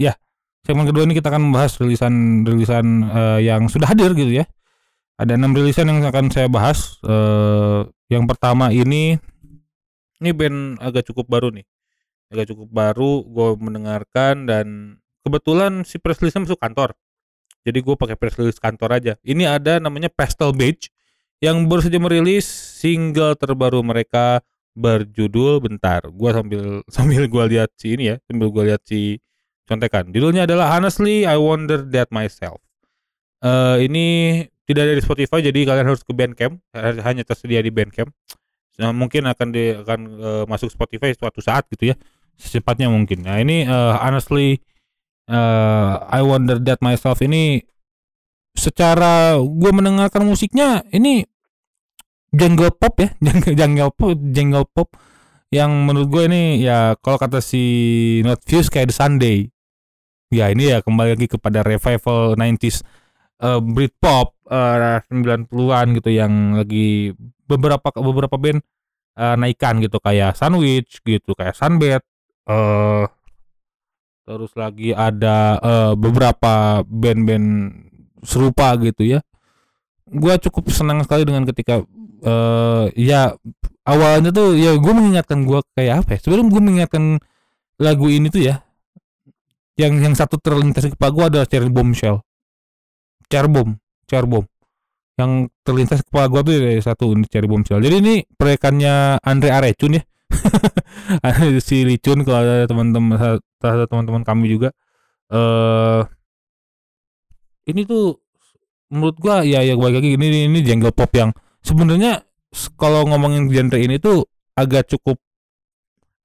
ya, 0.00 0.16
segmen 0.64 0.88
kedua 0.88 1.04
ini 1.04 1.12
kita 1.12 1.28
akan 1.28 1.52
membahas 1.52 1.76
rilisan-rilisan 1.84 3.12
uh, 3.12 3.40
yang 3.44 3.68
sudah 3.68 3.92
hadir 3.92 4.16
gitu 4.16 4.40
ya. 4.40 4.48
Ada 5.20 5.36
enam 5.36 5.52
rilisan 5.52 5.84
yang 5.92 6.00
akan 6.00 6.32
saya 6.32 6.48
bahas. 6.48 6.96
Uh, 7.04 7.92
yang 8.08 8.24
pertama 8.24 8.72
ini 8.72 9.20
ini 10.24 10.30
band 10.32 10.80
agak 10.80 11.12
cukup 11.12 11.28
baru 11.28 11.52
nih. 11.52 11.68
Agak 12.32 12.56
cukup 12.56 12.72
baru 12.72 13.20
gue 13.20 13.48
mendengarkan 13.60 14.48
dan 14.48 14.96
kebetulan 15.28 15.84
si 15.84 16.00
press 16.00 16.24
masuk 16.24 16.56
kantor 16.56 16.96
jadi 17.66 17.78
gue 17.80 17.94
pakai 17.94 18.16
press 18.18 18.36
release 18.38 18.60
kantor 18.60 18.98
aja. 18.98 19.12
Ini 19.22 19.48
ada 19.48 19.78
namanya 19.82 20.10
Pastel 20.12 20.54
Beach 20.54 20.90
yang 21.38 21.70
baru 21.70 21.86
saja 21.86 21.98
merilis 22.02 22.46
single 22.78 23.38
terbaru 23.38 23.82
mereka 23.82 24.42
berjudul 24.78 25.62
bentar. 25.62 26.06
Gue 26.10 26.30
sambil 26.34 26.62
sambil 26.94 27.22
gue 27.26 27.44
lihat 27.56 27.70
si 27.78 27.98
ini 27.98 28.14
ya, 28.14 28.16
sambil 28.28 28.50
gue 28.50 28.64
lihat 28.74 28.82
si 28.86 29.18
contekan. 29.68 30.10
Judulnya 30.10 30.48
adalah 30.48 30.76
Honestly 30.76 31.28
I 31.28 31.36
Wonder 31.36 31.84
That 31.84 32.08
Myself. 32.14 32.62
Uh, 33.38 33.78
ini 33.78 34.42
tidak 34.68 34.84
ada 34.84 34.94
di 35.00 35.02
Spotify 35.02 35.38
jadi 35.40 35.60
kalian 35.64 35.86
harus 35.88 36.04
ke 36.04 36.12
Bandcamp 36.12 36.60
hanya 36.76 37.24
tersedia 37.24 37.64
di 37.64 37.72
Bandcamp 37.72 38.12
nah, 38.76 38.92
mungkin 38.92 39.24
akan 39.24 39.48
di 39.48 39.72
akan 39.72 40.00
uh, 40.20 40.44
masuk 40.44 40.68
Spotify 40.68 41.16
suatu 41.16 41.40
saat 41.40 41.64
gitu 41.72 41.90
ya 41.90 41.96
secepatnya 42.36 42.92
mungkin 42.92 43.24
nah 43.24 43.40
ini 43.40 43.64
uh, 43.64 43.96
honestly 43.96 44.60
uh, 45.28 46.02
I 46.08 46.20
Wonder 46.24 46.58
That 46.58 46.80
Myself 46.80 47.20
ini 47.22 47.62
secara 48.58 49.38
gue 49.38 49.70
mendengarkan 49.70 50.26
musiknya 50.26 50.82
ini 50.90 51.22
jungle 52.34 52.74
pop 52.74 52.98
ya 52.98 53.14
jungle 53.58 53.94
pop 53.94 54.18
jungle 54.34 54.66
pop 54.66 54.90
yang 55.48 55.88
menurut 55.88 56.08
gue 56.12 56.24
ini 56.28 56.42
ya 56.60 56.92
kalau 57.00 57.16
kata 57.16 57.40
si 57.40 57.62
Not 58.20 58.44
Fuse 58.44 58.68
kayak 58.68 58.92
The 58.92 58.96
Sunday. 58.96 59.38
Ya 60.28 60.52
ini 60.52 60.68
ya 60.68 60.84
kembali 60.84 61.16
lagi 61.16 61.24
kepada 61.24 61.64
revival 61.64 62.36
90s 62.36 62.84
uh, 63.40 63.64
Britpop 63.64 64.36
uh, 64.44 65.00
90-an 65.08 65.86
gitu 65.96 66.10
yang 66.12 66.60
lagi 66.60 67.16
beberapa 67.48 67.88
beberapa 67.96 68.36
band 68.36 68.60
uh, 69.16 69.40
naikkan 69.40 69.80
gitu 69.80 69.96
kayak 70.04 70.36
Sandwich 70.36 71.00
gitu 71.00 71.32
kayak 71.32 71.56
Sunbed 71.56 72.04
uh, 72.44 73.08
terus 74.28 74.52
lagi 74.52 74.92
ada 74.92 75.56
uh, 75.64 75.92
beberapa 75.96 76.84
band-band 76.84 77.72
serupa 78.20 78.76
gitu 78.76 79.16
ya. 79.16 79.24
Gue 80.04 80.36
cukup 80.36 80.68
senang 80.68 81.00
sekali 81.00 81.24
dengan 81.24 81.48
ketika 81.48 81.80
uh, 82.28 82.92
ya 82.92 83.32
awalnya 83.88 84.28
tuh 84.28 84.52
ya 84.52 84.76
gue 84.76 84.92
mengingatkan 84.92 85.48
gue 85.48 85.64
kayak 85.72 86.04
apa 86.04 86.10
ya? 86.16 86.18
Sebelum 86.20 86.52
gue 86.52 86.60
mengingatkan 86.60 87.16
lagu 87.80 88.12
ini 88.12 88.28
tuh 88.28 88.44
ya 88.44 88.60
yang 89.80 89.96
yang 89.96 90.12
satu 90.12 90.36
terlintas 90.36 90.84
di 90.84 90.92
kepala 90.92 91.10
gue 91.14 91.24
adalah 91.32 91.46
Cherry 91.48 91.70
Bombshell 91.72 92.20
Cherry 93.30 93.48
Bomb 93.48 93.78
Cherry 94.10 94.26
Bomb. 94.28 94.44
Yang 95.16 95.32
terlintas 95.62 96.02
kepala 96.04 96.26
gue 96.28 96.40
tuh 96.44 96.52
ya 96.52 96.82
satu 96.84 97.16
ini 97.16 97.24
Cherry 97.30 97.48
Bombshell 97.48 97.80
jadi 97.80 97.96
ini 97.96 98.28
proyekannya 98.36 99.24
Andre 99.24 99.50
Arecun 99.56 99.96
ya 99.96 100.02
si 101.66 101.84
Licun 101.88 102.22
kalau 102.22 102.40
ada 102.44 102.66
teman-teman 102.68 103.40
ada 103.60 103.84
teman-teman 103.88 104.22
kami 104.24 104.52
juga. 104.52 104.70
Eh 105.28 105.36
uh, 105.36 106.02
ini 107.68 107.84
tuh 107.84 108.16
menurut 108.88 109.16
gua 109.20 109.44
ya 109.44 109.60
ya 109.60 109.76
balik 109.76 110.00
lagi 110.00 110.16
ini 110.16 110.48
ini 110.48 110.60
jungle 110.64 110.92
pop 110.92 111.12
yang 111.12 111.30
sebenarnya 111.60 112.24
kalau 112.80 113.04
ngomongin 113.04 113.52
genre 113.52 113.76
ini 113.76 114.00
tuh 114.00 114.24
agak 114.56 114.88
cukup 114.88 115.20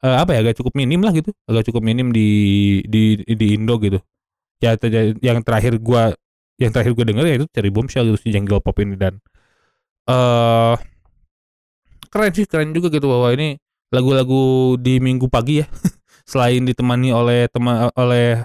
uh, 0.04 0.24
apa 0.24 0.40
ya 0.40 0.40
agak 0.48 0.56
cukup 0.64 0.74
minim 0.80 1.04
lah 1.04 1.12
gitu. 1.12 1.32
Agak 1.48 1.68
cukup 1.72 1.84
minim 1.84 2.12
di 2.16 2.30
di 2.88 3.20
di 3.24 3.48
Indo 3.56 3.76
gitu. 3.84 4.00
Ya 4.64 4.80
yang 5.20 5.44
terakhir 5.44 5.76
gua 5.84 6.16
yang 6.56 6.72
terakhir 6.72 6.96
gua 6.96 7.06
denger 7.08 7.26
ya 7.28 7.36
itu 7.44 7.48
Cherry 7.52 7.72
Bombshell 7.74 8.08
gitu 8.08 8.20
si 8.20 8.32
jungle 8.32 8.64
pop 8.64 8.80
ini. 8.80 8.96
Dan 8.96 9.20
eh 10.08 10.14
uh, 10.14 10.76
keren 12.08 12.32
sih 12.32 12.46
keren 12.48 12.72
juga 12.72 12.88
gitu 12.94 13.10
bahwa 13.10 13.34
ini 13.36 13.58
lagu-lagu 13.94 14.76
di 14.82 14.98
minggu 14.98 15.30
pagi 15.30 15.62
ya. 15.62 15.68
Selain 16.30 16.66
ditemani 16.66 17.14
oleh 17.14 17.46
teman 17.54 17.94
oleh 17.94 18.42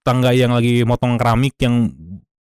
tangga 0.00 0.32
yang 0.32 0.56
lagi 0.56 0.80
motong 0.88 1.20
keramik 1.20 1.52
yang 1.60 1.92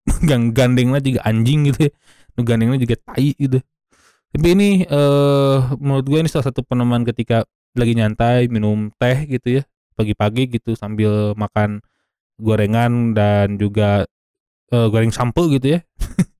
yang 0.31 0.55
gandengnya 0.55 1.03
juga 1.03 1.19
anjing 1.27 1.67
gitu 1.67 1.91
ya. 1.91 1.93
Gandengnya 2.39 2.79
juga 2.79 2.96
tai 3.03 3.36
gitu. 3.36 3.60
Tapi 4.31 4.48
ini 4.55 4.69
uh, 4.88 5.75
menurut 5.75 6.08
gue 6.08 6.19
ini 6.24 6.29
salah 6.31 6.48
satu 6.48 6.63
peneman 6.63 7.03
ketika 7.03 7.43
lagi 7.75 7.91
nyantai 8.00 8.48
minum 8.48 8.88
teh 8.96 9.27
gitu 9.27 9.60
ya. 9.60 9.63
Pagi-pagi 10.00 10.48
gitu 10.48 10.79
sambil 10.79 11.36
makan 11.36 11.84
gorengan 12.39 13.12
dan 13.12 13.60
juga 13.60 14.08
uh, 14.72 14.88
goreng 14.88 15.12
sampo 15.12 15.51
gitu 15.51 15.75
ya. 15.75 15.79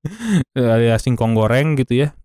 Alias 0.56 1.04
singkong 1.04 1.36
goreng 1.36 1.76
gitu 1.76 2.08
ya 2.08 2.16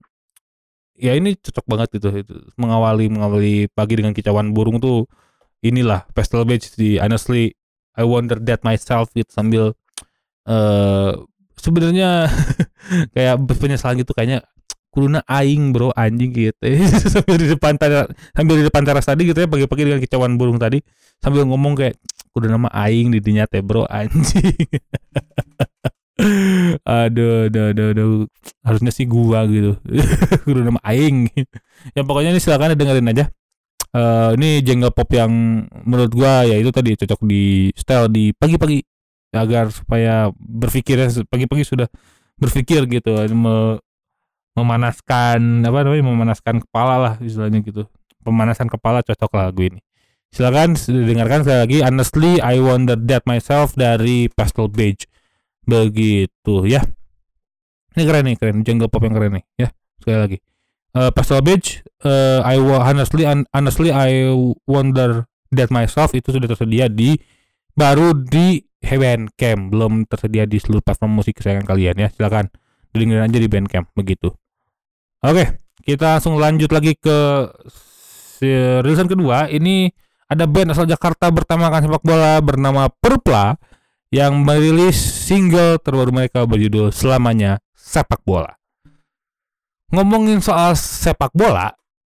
ya 0.96 1.14
ini 1.16 1.36
cocok 1.36 1.66
banget 1.68 1.88
gitu 2.00 2.08
itu 2.12 2.36
mengawali 2.56 3.12
mengawali 3.12 3.68
pagi 3.72 4.00
dengan 4.00 4.16
kicauan 4.16 4.56
burung 4.56 4.80
tuh 4.80 5.08
inilah 5.60 6.08
pastel 6.16 6.48
beach 6.48 6.72
di 6.80 6.98
honestly 7.00 7.52
I 7.96 8.04
wonder 8.04 8.40
that 8.44 8.64
myself 8.64 9.12
gitu 9.16 9.28
sambil 9.32 9.64
uh, 10.48 11.12
sebenarnya 11.60 12.28
kayak 13.16 13.36
penyesalan 13.60 14.04
gitu 14.04 14.12
kayaknya 14.16 14.44
kuruna 14.96 15.20
aing 15.28 15.76
bro 15.76 15.92
anjing 15.92 16.32
gitu. 16.32 16.56
Sambil 17.12 17.36
di 17.36 17.52
depan 17.52 17.76
sambil 18.32 18.56
di 18.56 18.64
depan 18.64 18.88
teras 18.88 19.04
tadi 19.04 19.28
gitu 19.28 19.44
ya 19.44 19.48
pagi-pagi 19.52 19.84
dengan 19.92 20.00
kicauan 20.00 20.40
burung 20.40 20.56
tadi 20.56 20.80
sambil 21.20 21.44
ngomong 21.44 21.76
kayak 21.76 22.00
kudu 22.32 22.48
nama 22.48 22.72
aing 22.72 23.12
di 23.12 23.20
dinya 23.20 23.44
teh 23.44 23.60
bro 23.60 23.84
anjing 23.92 24.56
aduh, 26.84 27.48
aduh, 27.48 27.72
aduh, 27.72 27.88
aduh, 27.96 28.10
harusnya 28.66 28.92
sih 28.92 29.08
gua 29.08 29.48
gitu. 29.48 29.80
Kudu 30.46 30.60
nama 30.66 30.82
aing. 30.84 31.32
ya 31.96 32.02
pokoknya 32.04 32.36
ini 32.36 32.42
silakan 32.44 32.76
dengerin 32.76 33.12
aja. 33.16 33.26
Uh, 33.96 34.36
ini 34.36 34.60
jenggel 34.60 34.92
pop 34.92 35.08
yang 35.16 35.32
menurut 35.88 36.12
gua 36.12 36.44
ya 36.44 36.60
itu 36.60 36.68
tadi 36.76 37.00
cocok 37.00 37.22
di 37.24 37.72
style 37.72 38.12
di 38.12 38.36
pagi-pagi 38.36 38.84
agar 39.32 39.72
supaya 39.72 40.32
berpikir 40.36 41.00
pagi-pagi 41.28 41.64
sudah 41.64 41.88
berpikir 42.40 42.84
gitu 42.88 43.16
me, 43.32 43.80
memanaskan 44.56 45.64
apa 45.64 45.78
namanya 45.84 46.04
memanaskan 46.04 46.64
kepala 46.64 46.96
lah 47.00 47.14
istilahnya 47.20 47.64
gitu 47.64 47.88
pemanasan 48.24 48.72
kepala 48.72 49.04
cocok 49.04 49.32
lah 49.36 49.52
lagu 49.52 49.68
ini 49.68 49.80
silakan 50.32 50.76
dengarkan 50.88 51.44
sekali 51.44 51.60
lagi 51.60 51.78
honestly 51.84 52.32
I 52.44 52.60
wonder 52.60 53.00
that 53.08 53.24
myself 53.28 53.76
dari 53.76 54.28
Pastel 54.32 54.68
Beige 54.72 55.08
begitu 55.66 56.66
ya. 56.66 56.82
Ini 57.96 58.04
keren 58.06 58.24
nih 58.30 58.36
keren. 58.38 58.58
Jungle 58.64 58.90
pop 58.90 59.04
yang 59.04 59.14
keren 59.14 59.42
nih 59.42 59.46
ya. 59.60 59.68
Sekali 60.00 60.18
lagi. 60.18 60.38
Uh, 60.96 61.12
Pastel 61.12 61.44
Beach 61.44 61.84
uh, 62.08 62.40
I 62.48 62.56
honestly 62.62 63.28
honestly 63.28 63.92
I 63.92 64.32
wonder 64.64 65.28
that 65.52 65.68
myself 65.68 66.16
itu 66.16 66.32
sudah 66.32 66.48
tersedia 66.48 66.88
di 66.88 67.20
baru 67.76 68.16
di 68.16 68.64
Heaven 68.80 69.28
Camp 69.36 69.76
belum 69.76 70.08
tersedia 70.08 70.48
di 70.48 70.56
seluruh 70.56 70.80
platform 70.80 71.20
musik 71.20 71.42
kesayangan 71.42 71.68
kalian 71.68 72.00
ya. 72.00 72.08
Silakan 72.08 72.48
dengerin 72.96 73.28
aja 73.28 73.38
di 73.42 73.50
Bandcamp 73.52 73.92
begitu. 73.92 74.32
Oke 75.20 75.66
kita 75.86 76.18
langsung 76.18 76.42
lanjut 76.42 76.74
lagi 76.74 76.98
ke 76.98 77.46
rilisan 78.82 79.06
kedua. 79.06 79.48
Ini 79.48 79.94
ada 80.26 80.50
band 80.50 80.74
asal 80.74 80.90
Jakarta 80.90 81.30
bertemakan 81.30 81.86
sepak 81.86 82.02
bola 82.02 82.42
bernama 82.42 82.90
Perpla 82.90 83.54
yang 84.14 84.46
merilis 84.46 84.98
single 84.98 85.82
terbaru 85.82 86.14
mereka 86.14 86.46
berjudul 86.46 86.94
Selamanya 86.94 87.62
Sepak 87.74 88.22
Bola. 88.26 88.54
Ngomongin 89.94 90.42
soal 90.42 90.74
sepak 90.74 91.30
bola 91.32 91.70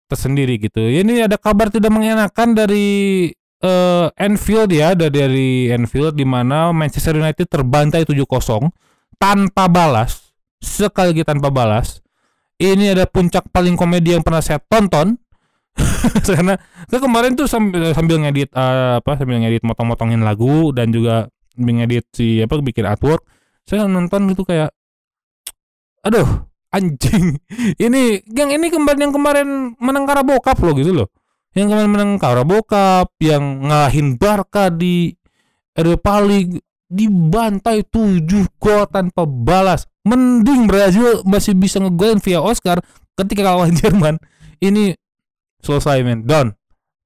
tersendiri 0.07 0.55
gitu. 0.55 0.79
Ini 0.79 1.27
ada 1.27 1.35
kabar 1.35 1.67
tidak 1.67 1.91
mengenakan 1.91 2.55
dari 2.55 3.27
uh, 3.61 4.07
Anfield 4.15 4.71
ya, 4.71 4.95
ada 4.95 5.11
dari 5.11 5.67
Anfield 5.69 6.15
di 6.15 6.23
mana 6.23 6.71
Manchester 6.71 7.19
United 7.19 7.45
terbantai 7.45 8.07
7-0 8.07 8.71
tanpa 9.19 9.67
balas, 9.67 10.31
sekali 10.63 11.11
lagi 11.11 11.23
tanpa 11.27 11.51
balas. 11.51 11.99
Ini 12.57 12.97
ada 12.97 13.05
puncak 13.05 13.51
paling 13.53 13.77
komedi 13.77 14.17
yang 14.17 14.25
pernah 14.25 14.41
saya 14.41 14.57
tonton 14.57 15.13
karena 16.25 16.57
saya 16.89 16.99
kemarin 17.05 17.37
tuh 17.37 17.45
sambil 17.45 17.93
sambil 17.93 18.17
ngedit 18.17 18.49
uh, 18.57 18.97
apa 18.97 19.13
sambil 19.21 19.37
ngedit 19.37 19.61
motong-motongin 19.61 20.25
lagu 20.25 20.73
dan 20.73 20.89
juga 20.89 21.29
ngedit 21.57 22.05
si 22.13 22.39
apa 22.39 22.61
bikin 22.61 22.85
artwork 22.85 23.25
saya 23.67 23.89
nonton 23.89 24.31
gitu 24.31 24.47
kayak 24.47 24.71
aduh 26.05 26.47
anjing 26.71 27.35
ini 27.85 28.21
yang 28.31 28.49
ini 28.53 28.67
kemarin 28.69 29.09
yang 29.09 29.13
kemarin 29.15 29.47
menang 29.79 30.05
Karabokap 30.05 30.57
loh 30.61 30.73
gitu 30.75 30.91
loh. 30.93 31.09
Yang 31.55 31.73
kemarin 31.73 31.91
menang 31.91 32.11
Karabokap 32.21 33.09
yang 33.23 33.65
ngalahin 33.65 34.19
Barca 34.19 34.69
di 34.69 35.15
Europa 35.73 36.21
League 36.21 36.61
dibantai 36.87 37.83
tujuh 37.87 38.45
gol 38.61 38.87
tanpa 38.87 39.25
balas. 39.25 39.89
Mending 40.07 40.71
Brazil 40.71 41.25
masih 41.27 41.51
bisa 41.57 41.83
ngegolin 41.83 42.23
via 42.23 42.39
Oscar 42.39 42.79
ketika 43.19 43.43
kalah 43.43 43.71
Jerman. 43.81 44.21
Ini 44.61 44.95
selesai 45.59 46.05
men. 46.05 46.23
Down 46.23 46.55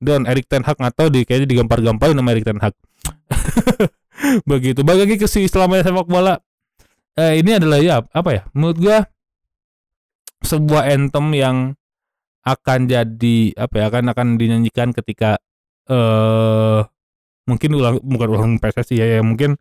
down 0.02 0.26
Erik 0.26 0.50
Ten 0.50 0.66
Hag 0.66 0.82
atau 0.82 1.08
di 1.14 1.24
kayaknya 1.24 1.48
digampar-gamparin 1.48 2.18
nama 2.18 2.34
Erik 2.34 2.44
Ten 2.44 2.58
Hag 2.58 2.74
begitu. 4.50 4.82
Bagi 4.86 5.18
ke 5.18 5.28
si 5.28 5.46
selamanya 5.50 5.90
sepak 5.90 6.08
bola. 6.08 6.38
Eh, 7.18 7.44
ini 7.44 7.60
adalah 7.60 7.80
ya 7.84 8.00
apa 8.02 8.30
ya? 8.32 8.42
Menurut 8.56 8.78
gua 8.80 8.98
sebuah 10.42 10.90
anthem 10.90 11.28
yang 11.38 11.58
akan 12.42 12.90
jadi 12.90 13.54
apa 13.54 13.76
ya 13.78 13.86
akan 13.94 14.04
akan 14.18 14.28
dinyanyikan 14.42 14.90
ketika 14.98 15.38
eh 15.86 15.94
uh, 15.94 16.82
mungkin 17.46 17.78
ulang 17.78 18.02
bukan 18.02 18.28
ulang 18.32 18.52
PSSI 18.58 18.96
ya, 18.98 19.06
ya 19.20 19.22
mungkin 19.22 19.58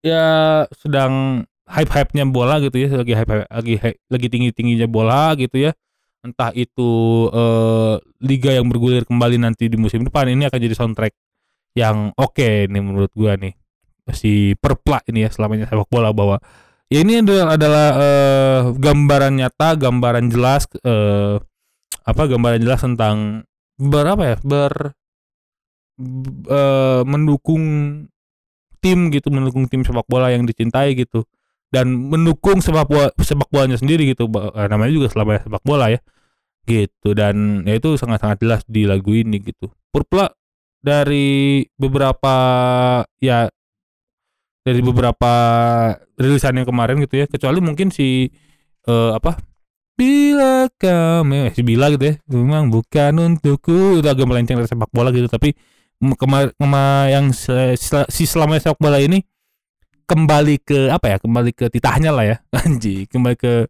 ya 0.00 0.24
sedang 0.72 1.44
hype-hype-nya 1.68 2.24
bola 2.32 2.56
gitu 2.64 2.80
ya 2.80 2.88
lagi 2.96 3.12
hype, 3.12 3.44
lagi 3.52 3.74
lagi 4.08 4.26
tinggi-tingginya 4.32 4.88
bola 4.88 5.36
gitu 5.36 5.68
ya. 5.68 5.76
Entah 6.24 6.50
itu 6.56 7.28
uh, 7.30 8.00
liga 8.24 8.50
yang 8.56 8.66
bergulir 8.72 9.04
kembali 9.04 9.36
nanti 9.38 9.68
di 9.68 9.76
musim 9.76 10.02
depan 10.08 10.32
ini 10.32 10.48
akan 10.48 10.58
jadi 10.58 10.74
soundtrack 10.74 11.12
yang 11.78 12.10
oke 12.18 12.34
okay 12.34 12.66
nih 12.66 12.82
menurut 12.82 13.14
gua 13.14 13.38
nih. 13.38 13.54
Si 14.10 14.56
perplak 14.58 15.06
ini 15.12 15.28
ya 15.28 15.30
selamanya 15.30 15.70
sepak 15.70 15.86
bola 15.86 16.10
bahwa 16.10 16.42
ya 16.90 17.04
ini 17.04 17.20
adalah, 17.20 17.54
adalah 17.54 17.88
uh, 17.94 18.60
gambaran 18.74 19.36
nyata, 19.38 19.76
gambaran 19.78 20.32
jelas 20.32 20.64
uh, 20.82 21.38
apa 22.08 22.22
gambaran 22.24 22.64
jelas 22.64 22.80
tentang 22.80 23.44
berapa 23.76 24.22
ya 24.24 24.36
ber 24.40 24.96
uh, 26.48 27.04
mendukung 27.04 27.62
tim 28.80 29.12
gitu, 29.12 29.28
mendukung 29.28 29.68
tim 29.68 29.84
sepak 29.84 30.08
bola 30.08 30.32
yang 30.32 30.48
dicintai 30.48 30.96
gitu. 30.96 31.28
Dan 31.68 32.08
mendukung 32.08 32.64
sepak 32.64 32.88
bola 32.88 33.12
sepak 33.20 33.52
bolanya 33.52 33.76
sendiri 33.76 34.08
gitu 34.08 34.24
namanya 34.56 34.88
juga 34.88 35.12
selama 35.12 35.36
sepak 35.36 35.62
bola 35.62 35.92
ya. 35.92 36.00
Gitu 36.64 37.12
dan 37.12 37.64
ya 37.68 37.76
itu 37.76 38.00
sangat-sangat 38.00 38.40
jelas 38.40 38.60
di 38.64 38.88
lagu 38.88 39.12
ini 39.12 39.36
gitu. 39.44 39.68
Purpla 39.92 40.32
dari 40.78 41.66
beberapa 41.74 42.34
ya 43.18 43.50
dari 44.62 44.80
beberapa 44.84 45.32
rilisan 46.20 46.60
yang 46.60 46.68
kemarin 46.68 47.00
gitu 47.02 47.24
ya 47.24 47.26
kecuali 47.26 47.58
mungkin 47.64 47.88
si 47.88 48.28
uh, 48.84 49.16
apa 49.16 49.40
bila 49.98 50.70
kami 50.78 51.50
eh, 51.50 51.52
si 51.56 51.66
bila 51.66 51.90
gitu 51.90 52.14
ya 52.14 52.14
memang 52.30 52.70
bukan 52.70 53.18
untukku 53.18 53.98
itu 53.98 54.06
agak 54.06 54.28
melenceng 54.28 54.60
dari 54.60 54.70
sepak 54.70 54.92
bola 54.94 55.10
gitu 55.10 55.26
tapi 55.26 55.56
kema, 55.98 56.54
kema 56.54 57.10
yang 57.10 57.34
si 57.34 58.22
selama 58.28 58.60
sepak 58.62 58.78
bola 58.78 59.02
ini 59.02 59.24
kembali 60.06 60.62
ke 60.62 60.88
apa 60.88 61.06
ya 61.12 61.16
kembali 61.18 61.50
ke 61.52 61.66
titahnya 61.68 62.14
lah 62.14 62.24
ya 62.24 62.36
anji 62.62 63.10
kembali 63.10 63.36
ke 63.36 63.66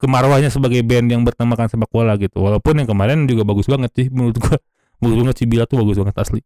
kemarwahnya 0.00 0.48
sebagai 0.48 0.80
band 0.84 1.12
yang 1.12 1.22
bertemakan 1.24 1.68
sepak 1.68 1.88
bola 1.92 2.16
gitu 2.16 2.40
walaupun 2.40 2.80
yang 2.80 2.88
kemarin 2.88 3.28
juga 3.28 3.44
bagus 3.44 3.68
banget 3.68 3.92
sih 3.92 4.06
menurut 4.08 4.36
gua 4.40 4.56
bagus 5.02 5.16
banget 5.22 5.36
si 5.38 5.44
bila 5.48 5.64
tuh 5.68 5.78
bagus 5.82 5.96
banget 6.00 6.16
asli. 6.18 6.40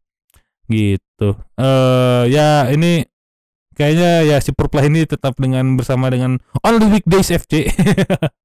Gitu. 0.71 1.29
Eh 1.59 1.65
uh, 1.65 2.25
ya 2.31 2.71
ini 2.71 3.05
kayaknya 3.75 4.27
ya 4.29 4.37
si 4.39 4.53
Purplah 4.53 4.87
ini 4.87 5.09
tetap 5.09 5.39
dengan 5.41 5.75
bersama 5.75 6.13
dengan 6.13 6.39
On 6.63 6.77
the 6.77 6.87
Weekdays 6.87 7.33
FC 7.33 7.73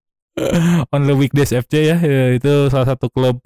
On 0.93 1.01
the 1.03 1.15
Weekdays 1.15 1.51
FC 1.51 1.91
ya, 1.91 1.97
ya 1.99 2.35
itu 2.35 2.67
salah 2.71 2.95
satu 2.95 3.07
klub 3.11 3.39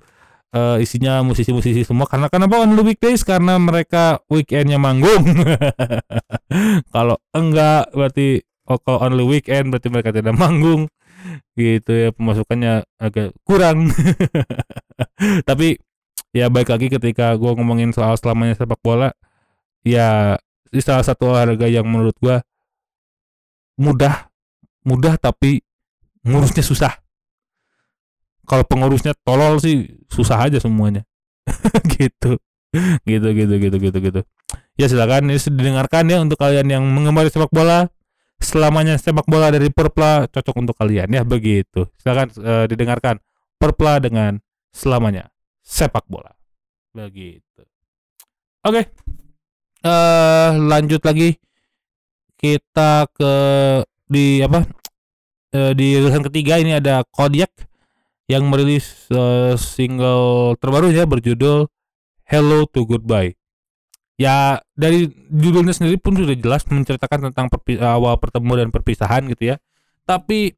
uh, 0.53 0.77
isinya 0.81 1.21
musisi-musisi 1.21 1.85
semua. 1.85 2.09
Karena 2.09 2.29
kenapa 2.31 2.61
On 2.61 2.73
the 2.73 2.81
Weekdays? 2.81 3.21
Karena 3.21 3.61
mereka 3.61 4.21
weekendnya 4.25 4.81
manggung. 4.81 5.21
Kalau 6.93 7.17
enggak 7.33 7.93
berarti 7.93 8.41
oh, 8.69 8.79
kalau 8.81 9.01
on 9.01 9.17
the 9.17 9.25
weekend 9.25 9.73
berarti 9.73 9.89
mereka 9.89 10.09
tidak 10.13 10.37
manggung. 10.37 10.89
Gitu 11.57 11.91
ya 11.91 12.09
pemasukannya 12.15 12.85
agak 13.01 13.35
kurang. 13.43 13.91
Tapi 15.49 15.77
ya 16.35 16.47
baik 16.47 16.69
lagi 16.69 16.87
ketika 16.93 17.33
gue 17.35 17.51
ngomongin 17.57 17.89
soal 17.89 18.13
selamanya 18.17 18.53
sepak 18.53 18.77
bola 18.85 19.13
ya 19.83 20.37
ini 20.69 20.81
salah 20.85 21.01
satu 21.01 21.33
olahraga 21.33 21.65
yang 21.65 21.85
menurut 21.85 22.13
gua 22.21 22.45
mudah 23.79 24.29
mudah 24.85 25.17
tapi 25.17 25.65
ngurusnya 26.21 26.61
susah. 26.61 26.93
Kalau 28.45 28.65
pengurusnya 28.65 29.13
tolol 29.21 29.61
sih 29.61 30.01
susah 30.09 30.49
aja 30.49 30.57
semuanya. 30.61 31.05
Gitu. 31.99 32.37
Gitu 33.01 33.27
gitu 33.33 33.53
gitu 33.57 33.77
gitu 33.81 33.97
gitu. 33.97 34.21
Ya 34.77 34.85
silakan 34.85 35.33
ini 35.33 35.41
didengarkan 35.41 36.05
ya 36.05 36.21
untuk 36.21 36.37
kalian 36.37 36.69
yang 36.69 36.85
mengemari 36.85 37.33
sepak 37.33 37.49
bola. 37.49 37.89
Selamanya 38.37 38.95
sepak 39.01 39.25
bola 39.25 39.49
dari 39.49 39.73
Perpla 39.73 40.29
cocok 40.29 40.55
untuk 40.61 40.77
kalian 40.77 41.09
ya 41.09 41.25
begitu. 41.25 41.89
Silakan 41.97 42.29
uh, 42.39 42.65
didengarkan 42.69 43.17
Perpla 43.57 43.97
dengan 43.97 44.37
selamanya 44.69 45.33
sepak 45.69 46.09
bola. 46.09 46.33
Begitu. 46.97 47.61
Oke. 48.65 48.73
Okay 48.73 48.85
uh, 49.83 50.49
lanjut 50.57 51.01
lagi. 51.03 51.37
Kita 52.39 53.07
ke 53.11 53.33
di 54.07 54.39
apa? 54.39 54.63
Uh, 55.49 55.73
di 55.73 55.97
rilisan 55.97 56.23
ketiga 56.29 56.61
ini 56.61 56.77
ada 56.77 57.01
Kodiak 57.09 57.51
yang 58.29 58.45
merilis 58.47 59.09
uh, 59.09 59.57
single 59.57 60.53
terbaru 60.61 60.93
ya 60.93 61.09
berjudul 61.09 61.65
Hello 62.23 62.69
to 62.69 62.85
Goodbye. 62.85 63.35
Ya 64.19 64.61
dari 64.77 65.09
judulnya 65.31 65.73
sendiri 65.73 65.97
pun 65.97 66.15
sudah 66.15 66.35
jelas 66.37 66.67
menceritakan 66.67 67.31
tentang 67.31 67.47
awal 67.81 68.15
pertemu 68.21 68.51
dan 68.63 68.69
perpisahan 68.69 69.25
gitu 69.31 69.55
ya. 69.55 69.55
Tapi 70.05 70.53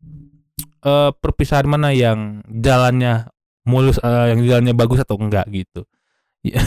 uh, 0.85 1.15
perpisahan 1.15 1.65
mana 1.65 1.95
yang 1.95 2.45
jalannya 2.45 3.31
mulus, 3.67 3.97
uh, 4.01 4.31
yang 4.31 4.41
jalannya 4.45 4.73
bagus 4.73 5.03
atau 5.03 5.17
enggak 5.19 5.45
gitu. 5.51 5.85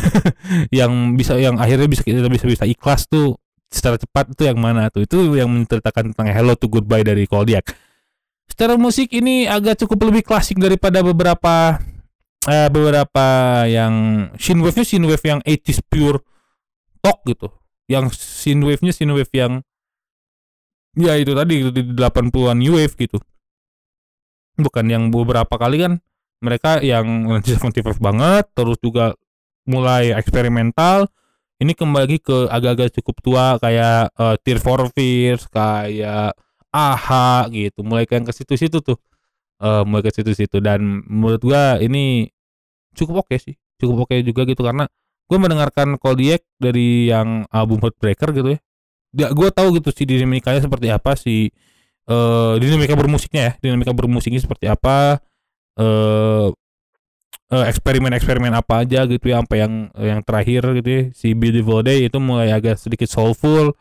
yang 0.79 1.19
bisa 1.19 1.35
yang 1.35 1.59
akhirnya 1.59 1.91
bisa 1.91 2.07
kita 2.07 2.31
bisa 2.31 2.47
bisa 2.47 2.63
ikhlas 2.63 3.11
tuh 3.11 3.35
secara 3.67 3.99
cepat 3.99 4.31
itu 4.31 4.47
yang 4.47 4.59
mana 4.63 4.87
tuh? 4.91 5.03
Itu 5.03 5.35
yang 5.35 5.51
menceritakan 5.51 6.15
tentang 6.15 6.31
Hello 6.31 6.55
to 6.55 6.71
Goodbye 6.71 7.03
dari 7.03 7.27
Koldiak 7.27 7.75
secara 8.55 8.79
musik 8.79 9.11
ini 9.11 9.51
agak 9.51 9.83
cukup 9.83 10.15
lebih 10.15 10.23
klasik 10.23 10.61
daripada 10.61 11.01
beberapa 11.03 11.81
eh, 12.47 12.69
beberapa 12.69 13.27
yang 13.67 14.29
synthwave-nya 14.39 14.85
synthwave 14.87 15.25
yang 15.25 15.41
80s 15.43 15.81
pure 15.89 16.23
talk 17.03 17.19
gitu. 17.27 17.49
Yang 17.91 18.17
synthwave-nya 18.17 18.93
synthwave 18.95 19.33
yang 19.35 19.53
ya 20.95 21.19
itu 21.19 21.35
tadi 21.35 21.55
di 21.75 21.83
80-an 21.99 22.57
new 22.63 22.79
wave 22.79 22.95
gitu. 22.95 23.19
Bukan 24.55 24.87
yang 24.87 25.11
beberapa 25.11 25.59
kali 25.59 25.83
kan 25.83 25.93
mereka 26.45 26.85
yang 26.85 27.41
75 27.41 27.97
banget 27.97 28.45
terus 28.53 28.77
juga 28.85 29.17
mulai 29.65 30.13
eksperimental. 30.13 31.09
Ini 31.57 31.73
kembali 31.73 32.21
ke 32.21 32.53
agak-agak 32.53 33.01
cukup 33.01 33.17
tua 33.25 33.47
kayak 33.57 34.13
uh, 34.21 34.37
Tear 34.45 34.61
for 34.61 34.85
Fears 34.93 35.49
kayak 35.49 36.37
AHA 36.69 37.49
gitu. 37.55 37.81
Mulai 37.81 38.05
ke 38.05 38.21
situ-situ 38.35 38.85
tuh. 38.85 38.99
Uh, 39.63 39.81
mulai 39.89 40.05
ke 40.05 40.13
situ-situ. 40.13 40.61
Dan 40.61 41.01
menurut 41.09 41.41
gua 41.41 41.81
ini 41.81 42.29
cukup 42.93 43.25
oke 43.25 43.33
okay 43.33 43.39
sih. 43.41 43.55
Cukup 43.81 44.05
oke 44.05 44.13
okay 44.13 44.21
juga 44.21 44.45
gitu 44.45 44.61
karena 44.61 44.85
gua 45.25 45.39
mendengarkan 45.41 45.97
Kodiak 45.97 46.45
dari 46.61 47.09
yang 47.09 47.49
album 47.49 47.81
Heartbreaker 47.81 48.35
gitu 48.37 48.59
ya. 48.59 48.61
Ya 49.15 49.27
gue 49.31 49.47
tahu 49.55 49.79
gitu 49.79 49.95
si 49.95 50.03
dinamikanya 50.11 50.59
seperti 50.59 50.91
apa 50.91 51.15
si 51.15 51.55
uh, 52.11 52.59
dinamika 52.59 52.99
bermusiknya 52.99 53.43
ya. 53.47 53.53
Dinamika 53.63 53.95
bermusiknya 53.95 54.43
seperti 54.43 54.67
apa 54.67 55.23
eh 55.79 56.49
eh, 57.55 57.65
eksperimen-eksperimen 57.71 58.53
apa 58.55 58.87
aja 58.87 59.07
gitu 59.07 59.31
ya 59.31 59.43
sampai 59.43 59.59
yang 59.65 59.75
yang 59.99 60.21
terakhir 60.27 60.63
gitu 60.81 60.89
ya 60.89 61.03
si 61.15 61.33
Beautiful 61.37 61.83
Day 61.87 62.07
itu 62.09 62.19
mulai 62.19 62.51
agak 62.55 62.79
sedikit 62.81 63.09
soulful 63.11 63.75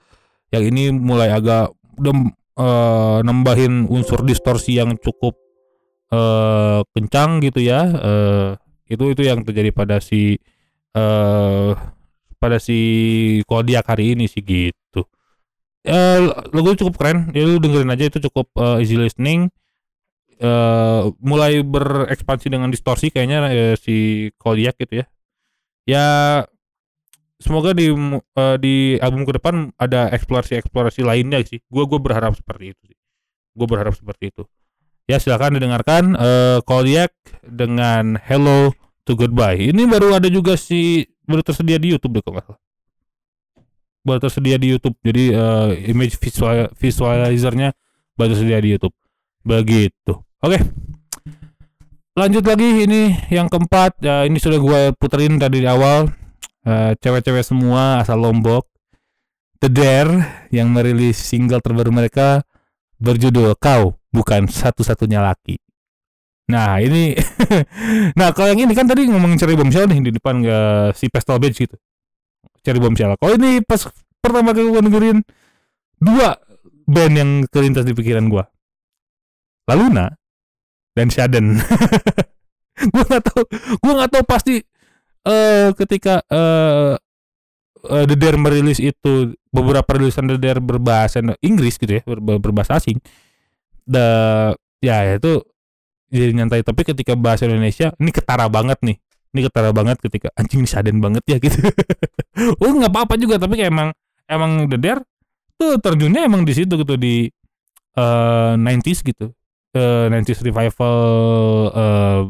yang 0.54 0.64
ini 0.70 0.94
mulai 0.94 1.34
agak 1.34 1.74
dem, 1.98 2.34
eh, 2.58 3.18
nambahin 3.26 3.90
unsur 3.90 4.22
distorsi 4.26 4.78
yang 4.78 4.96
cukup 5.00 5.38
eh 6.14 6.82
kencang 6.94 7.42
gitu 7.42 7.60
ya 7.66 7.82
eh 7.90 8.50
itu 8.94 9.04
itu 9.18 9.22
yang 9.26 9.42
terjadi 9.42 9.74
pada 9.74 9.98
si 9.98 10.38
eh 10.94 11.72
pada 12.38 12.58
si 12.60 12.78
Kodiak 13.48 13.88
hari 13.88 14.14
ini 14.14 14.28
sih 14.28 14.44
gitu. 14.44 15.08
Eh 15.88 16.20
lagu 16.54 16.76
cukup 16.76 16.96
keren 17.00 17.32
ya 17.34 17.44
lu 17.48 17.58
dengerin 17.64 17.90
aja 17.92 18.06
itu 18.12 18.20
cukup 18.30 18.52
eh, 18.60 18.84
easy 18.84 18.96
listening 19.00 19.50
eh 20.44 21.02
mulai 21.24 21.64
berekspansi 21.64 22.52
dengan 22.52 22.68
distorsi 22.68 23.08
kayaknya 23.08 23.48
eh, 23.48 23.76
si 23.80 24.28
Kodiak 24.36 24.76
gitu 24.76 25.00
ya. 25.00 25.06
Ya 25.88 26.08
semoga 27.40 27.72
di 27.72 27.88
eh, 28.20 28.58
di 28.60 28.76
album 29.00 29.24
ke 29.24 29.40
depan 29.40 29.72
ada 29.80 30.12
eksplorasi-eksplorasi 30.12 31.08
lainnya 31.08 31.40
sih. 31.48 31.64
Gua 31.72 31.88
gua 31.88 32.04
berharap 32.04 32.36
seperti 32.36 32.76
itu 32.76 32.84
sih. 32.92 33.00
Gue 33.54 33.70
berharap 33.70 33.94
seperti 33.94 34.34
itu. 34.34 34.44
Ya 35.06 35.22
silakan 35.22 35.56
didengarkan 35.62 36.18
eh 36.18 36.60
Kodiak 36.66 37.14
dengan 37.46 38.20
Hello 38.20 38.74
to 39.08 39.16
Goodbye. 39.16 39.72
Ini 39.72 39.86
baru 39.88 40.18
ada 40.18 40.28
juga 40.28 40.60
si 40.60 41.08
baru 41.24 41.46
tersedia 41.46 41.80
di 41.80 41.96
YouTube 41.96 42.20
deh 42.20 42.24
kalau 42.26 42.36
nggak 42.42 42.46
salah. 42.52 42.62
Baru 44.04 44.20
tersedia 44.20 44.58
di 44.60 44.68
YouTube. 44.74 44.98
Jadi 45.06 45.32
eh, 45.32 45.70
image 45.88 46.20
visual 46.20 46.68
visualizernya 46.76 47.72
baru 48.18 48.36
tersedia 48.36 48.60
di 48.60 48.76
YouTube. 48.76 48.96
Begitu 49.46 50.24
oke 50.44 50.60
lanjut 52.14 52.44
lagi 52.46 52.86
ini 52.86 53.16
yang 53.34 53.50
keempat 53.50 53.98
ya 54.04 54.28
ini 54.28 54.38
sudah 54.38 54.60
gue 54.60 54.80
puterin 55.00 55.42
tadi 55.42 55.64
di 55.64 55.70
awal 55.72 56.12
Eh, 56.64 56.92
cewek-cewek 56.96 57.44
semua 57.44 58.00
asal 58.00 58.24
Lombok 58.24 58.64
The 59.60 59.68
Dare 59.68 60.48
yang 60.48 60.72
merilis 60.72 61.20
single 61.20 61.60
terbaru 61.60 61.92
mereka 61.92 62.40
berjudul 63.04 63.60
Kau 63.60 64.00
Bukan 64.16 64.48
Satu-Satunya 64.48 65.20
Laki. 65.20 65.60
Nah 66.48 66.80
ini, 66.80 67.18
nah 68.20 68.32
kalau 68.32 68.56
yang 68.56 68.64
ini 68.64 68.72
kan 68.72 68.88
tadi 68.88 69.12
ngomongin 69.12 69.36
Cherry 69.36 69.60
Bombshell 69.60 69.92
nih 69.92 70.08
di 70.08 70.12
depan 70.16 70.40
uh, 70.48 70.88
si 70.96 71.12
Pestal 71.12 71.42
Beach 71.44 71.60
gitu. 71.60 71.76
Cherry 72.64 72.80
Bombshell. 72.80 73.20
Kalau 73.20 73.36
ini 73.36 73.60
pas 73.60 73.84
pertama 74.24 74.56
kali 74.56 74.72
gue 74.72 74.82
dengerin 74.88 75.18
dua 76.00 76.40
band 76.88 77.14
yang 77.16 77.32
kelintas 77.52 77.84
di 77.84 77.92
pikiran 77.92 78.32
gue. 78.32 78.44
Laluna 79.68 80.16
dan 80.94 81.08
Shaden. 81.10 81.58
gue 82.94 83.04
nggak 83.06 83.24
tahu, 83.26 83.44
gue 83.54 83.94
nggak 83.94 84.12
tahu 84.14 84.24
pasti 84.26 84.56
eh 85.24 85.70
ketika 85.78 86.20
eh 86.28 86.96
eh, 87.90 88.06
The 88.10 88.16
Dare 88.18 88.40
merilis 88.40 88.80
itu 88.82 89.34
beberapa 89.54 89.88
rilisan 89.96 90.28
The 90.30 90.38
Dare 90.42 90.62
berbahasa 90.64 91.22
Inggris 91.44 91.78
gitu 91.78 92.00
ya 92.00 92.04
ber- 92.04 92.24
ber- 92.24 92.42
berbahasa 92.42 92.80
asing 92.82 92.98
da 93.84 94.08
ya 94.80 95.16
itu 95.20 95.44
jadi 96.14 96.32
nyantai. 96.34 96.62
Tapi 96.62 96.82
ketika 96.86 97.18
bahasa 97.18 97.50
Indonesia 97.50 97.92
ini 98.00 98.12
ketara 98.14 98.48
banget 98.48 98.80
nih 98.86 98.98
ini 99.34 99.42
ketara 99.50 99.74
banget 99.74 99.98
ketika 99.98 100.30
anjing 100.38 100.62
ini 100.62 100.70
saden 100.70 101.02
banget 101.02 101.24
ya 101.26 101.38
gitu. 101.42 101.58
Oh 102.62 102.74
nggak 102.74 102.90
apa-apa 102.90 103.14
juga 103.22 103.38
tapi 103.38 103.62
kayak 103.62 103.70
emang 103.70 103.90
emang 104.26 104.66
The 104.66 104.78
Dare 104.82 105.02
tuh 105.58 105.78
terjunnya 105.78 106.26
emang 106.26 106.42
di 106.46 106.54
situ 106.58 106.74
gitu 106.82 106.98
di 106.98 107.30
eh 107.94 108.54
90s 108.58 109.06
gitu 109.06 109.30
eh 109.74 110.06
90s 110.10 110.46
revival 110.46 110.98
eh 111.74 112.22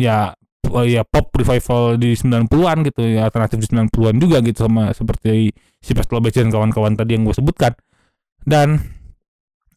ya 0.00 0.34
oh 0.70 0.86
ya 0.86 1.02
pop 1.02 1.30
revival 1.34 1.98
di 1.98 2.14
90-an 2.14 2.86
gitu 2.86 3.00
ya 3.02 3.26
alternatif 3.26 3.58
di 3.64 3.68
90-an 3.74 4.16
juga 4.22 4.38
gitu 4.44 4.66
sama 4.66 4.94
seperti 4.94 5.50
si 5.80 5.90
Pastel 5.96 6.20
dan 6.20 6.50
kawan-kawan 6.52 6.94
tadi 6.94 7.16
yang 7.16 7.24
gue 7.26 7.34
sebutkan. 7.34 7.72
Dan 8.44 8.78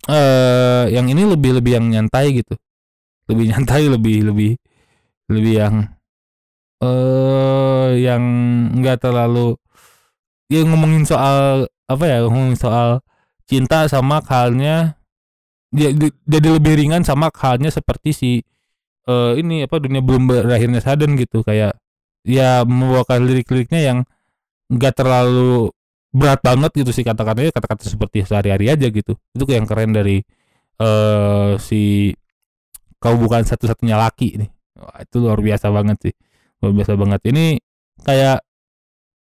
eh 0.09 0.86
yang 0.91 1.07
ini 1.07 1.23
lebih 1.23 1.57
lebih 1.59 1.79
yang 1.79 1.86
nyantai 1.89 2.43
gitu. 2.43 2.55
Lebih 3.31 3.55
nyantai 3.55 3.88
lebih 3.88 4.17
lebih 4.29 4.51
lebih 5.31 5.53
yang 5.55 5.75
eh 6.83 7.89
yang 8.03 8.23
enggak 8.75 8.99
terlalu 8.99 9.55
ya 10.51 10.62
ngomongin 10.67 11.07
soal 11.07 11.65
apa 11.88 12.03
ya 12.05 12.17
ngomongin 12.27 12.59
soal 12.59 12.99
cinta 13.47 13.88
sama 13.88 14.19
halnya 14.27 14.99
jadi, 15.73 16.07
jadi 16.23 16.47
lebih 16.53 16.73
ringan 16.77 17.01
sama 17.01 17.33
halnya 17.33 17.73
seperti 17.73 18.09
si 18.13 18.31
eh 19.03 19.33
ini 19.36 19.65
apa 19.67 19.81
dunia 19.81 19.99
belum 19.99 20.29
berakhirnya 20.29 20.79
Saden 20.79 21.17
gitu. 21.17 21.41
Kayak 21.41 21.75
ya 22.23 22.63
membawakan 22.63 23.27
lirik-liriknya 23.27 23.81
yang 23.83 23.99
enggak 24.71 24.95
terlalu 24.95 25.73
berat 26.13 26.39
banget 26.45 26.71
gitu 26.77 26.93
sih 26.93 27.01
kata-katanya 27.01 27.49
kata-kata 27.51 27.89
seperti 27.89 28.23
sehari-hari 28.23 28.69
aja 28.69 28.88
gitu. 28.88 29.17
Itu 29.33 29.43
yang 29.49 29.65
keren 29.65 29.91
dari 29.91 30.21
eh 30.79 31.51
si 31.57 32.13
kau 33.01 33.17
bukan 33.19 33.43
satu-satunya 33.43 33.97
laki 33.99 34.39
nih. 34.39 34.49
Wah, 34.79 35.03
itu 35.03 35.15
luar 35.19 35.39
biasa 35.41 35.67
banget 35.73 35.97
sih. 36.09 36.13
Luar 36.63 36.73
biasa 36.77 36.93
banget. 36.95 37.21
Ini 37.33 37.45
kayak 38.07 38.39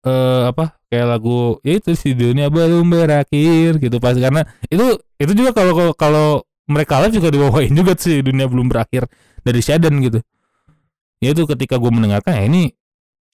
eh 0.06 0.42
apa 0.50 0.78
kayak 0.88 1.06
lagu 1.11 1.58
ya 1.66 1.78
itu 1.80 1.92
si 1.98 2.14
dunia 2.14 2.48
belum 2.48 2.87
berakhir 2.87 3.82
gitu 3.82 3.98
pas 3.98 4.14
karena 4.14 4.46
itu 4.70 4.96
itu 5.18 5.32
juga 5.34 5.50
kalau 5.56 5.92
kalau- 5.94 6.42
mereka 6.68 7.00
live 7.00 7.16
juga 7.16 7.32
dibawain 7.32 7.72
juga 7.72 7.96
sih 7.96 8.20
dunia 8.20 8.44
belum 8.44 8.68
berakhir 8.68 9.08
dari 9.40 9.64
Shaden 9.64 10.04
gitu. 10.04 10.20
Ya 11.24 11.32
itu 11.32 11.48
ketika 11.48 11.80
gue 11.80 11.88
mendengarkan 11.88 12.37
ya 12.37 12.44
ini 12.44 12.76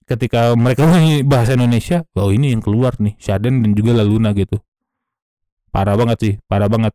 ketika 0.06 0.54
mereka 0.54 0.86
bahasa 1.32 1.58
Indonesia 1.58 2.06
oh 2.14 2.30
ini 2.30 2.54
yang 2.54 2.62
keluar 2.62 2.94
nih 3.02 3.18
Shaden 3.18 3.66
dan 3.66 3.74
juga 3.74 3.90
Laluna 3.98 4.30
gitu. 4.38 4.62
Parah 5.74 5.98
banget 5.98 6.18
sih 6.22 6.34
parah 6.46 6.70
banget. 6.70 6.94